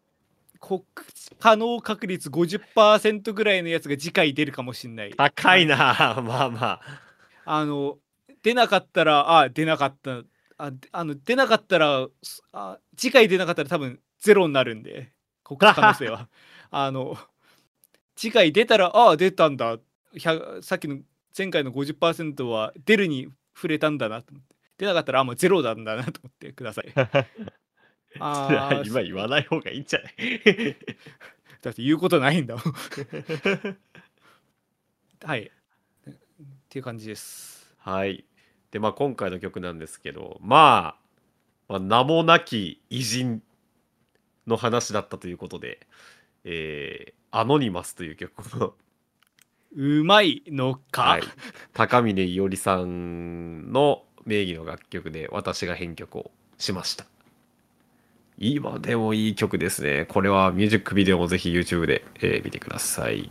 [0.61, 0.85] 告
[1.15, 5.15] 知可能確率50%ぐらいのやつが次回出るかもしれない。
[5.17, 6.81] 高いなまあまあ。
[7.45, 7.99] あの
[8.43, 10.23] 出なかったらあ出なかった
[10.59, 15.13] ああの出なかったらすあ次回出なかったら多分ゼロになるんで
[15.49, 16.29] 告知可能性は。
[16.71, 17.17] あの
[18.15, 19.79] 次回出たらあ出たんだ。
[20.15, 20.99] 100さっきの
[21.37, 24.57] 前回の50%は出るに触れたんだなと思って。
[24.79, 26.93] 出なかったらあもうゼロなんだなと思ってください。
[28.21, 30.77] あー今言わない方がいいんじゃない？
[31.63, 32.65] だって言うことないんだもん。
[35.25, 35.51] はい。
[36.09, 36.13] っ
[36.69, 37.75] ていう感じです。
[37.79, 38.25] はい。
[38.71, 40.97] で、まあ今回の曲なんですけど、ま
[41.69, 43.43] あ、まあ、名もなき偉人
[44.49, 45.87] の話だったということで、
[46.45, 48.75] えー、アノニマスという曲を、
[49.77, 51.23] うまいのか、はい、
[51.75, 57.05] 高峰伊織さんの名義の楽曲で私が編曲をしました。
[58.39, 60.07] 今でもいい曲ですね。
[60.07, 63.31] これはミュージックビデオもぜひ YouTube で、えー見てください。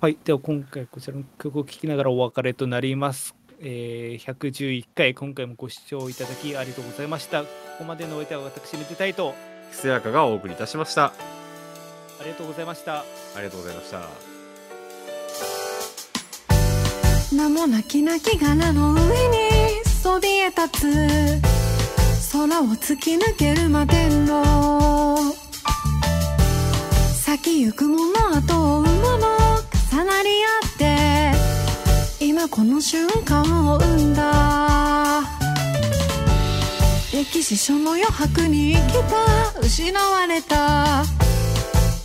[0.00, 3.43] はい、では今回こちらの曲を聴きながらお別れとなります。
[3.66, 7.44] えー、111回、今回もご視聴いただきありがとうございました。
[7.44, 9.34] ここまでのお相手は私、めでたいと、
[9.70, 11.06] ひそやかがお送りいたしました。
[11.06, 11.12] あ
[12.22, 12.98] りがとうございました。
[12.98, 13.04] あ
[13.38, 14.34] りがとうございました。
[17.34, 19.08] 名もなきなき殻の上に
[19.84, 21.40] そびえ立つ
[22.32, 25.16] 空を突き抜ける摩天楼
[27.14, 28.88] 先行くもの後を追うも
[29.18, 29.28] の
[29.90, 31.33] 重なり合って
[32.34, 35.22] 今この瞬間を生んだ。
[37.12, 39.60] 歴史書の余白に生きた。
[39.60, 41.04] 失われた。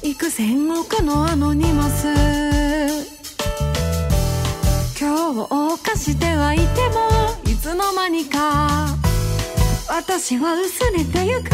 [0.03, 2.05] 幾千億のアノニマス
[4.99, 8.87] 今日を犯してはいてもいつの間にか。
[9.89, 11.49] 私は薄れてゆく。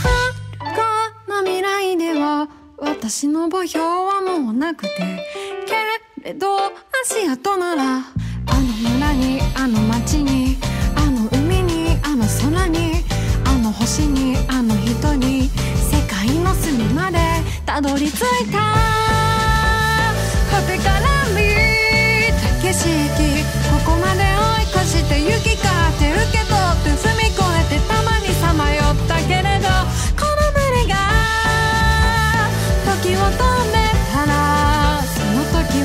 [0.00, 2.48] 遥かな未来では
[2.78, 5.39] 私の墓標はもうなくて
[6.24, 6.46] れど
[7.02, 8.02] 足跡ならあ
[8.54, 8.60] の
[8.90, 10.58] 村にあの町に
[10.96, 13.04] あの海にあの空に
[13.44, 17.18] あの星にあの人に世界の隅まで
[17.64, 18.58] たどり着いた。
[20.50, 21.40] 果てから見
[22.36, 22.84] た景色
[23.84, 27.40] ここまで追い越して行き交って受け取って踏み越
[27.72, 29.68] えてたまにさまよったけれど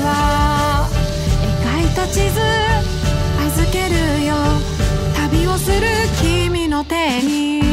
[0.06, 0.88] は
[1.62, 2.40] 描いた地図
[3.46, 4.34] 預けるよ
[5.14, 5.86] 旅をする
[6.22, 7.65] 君の手に。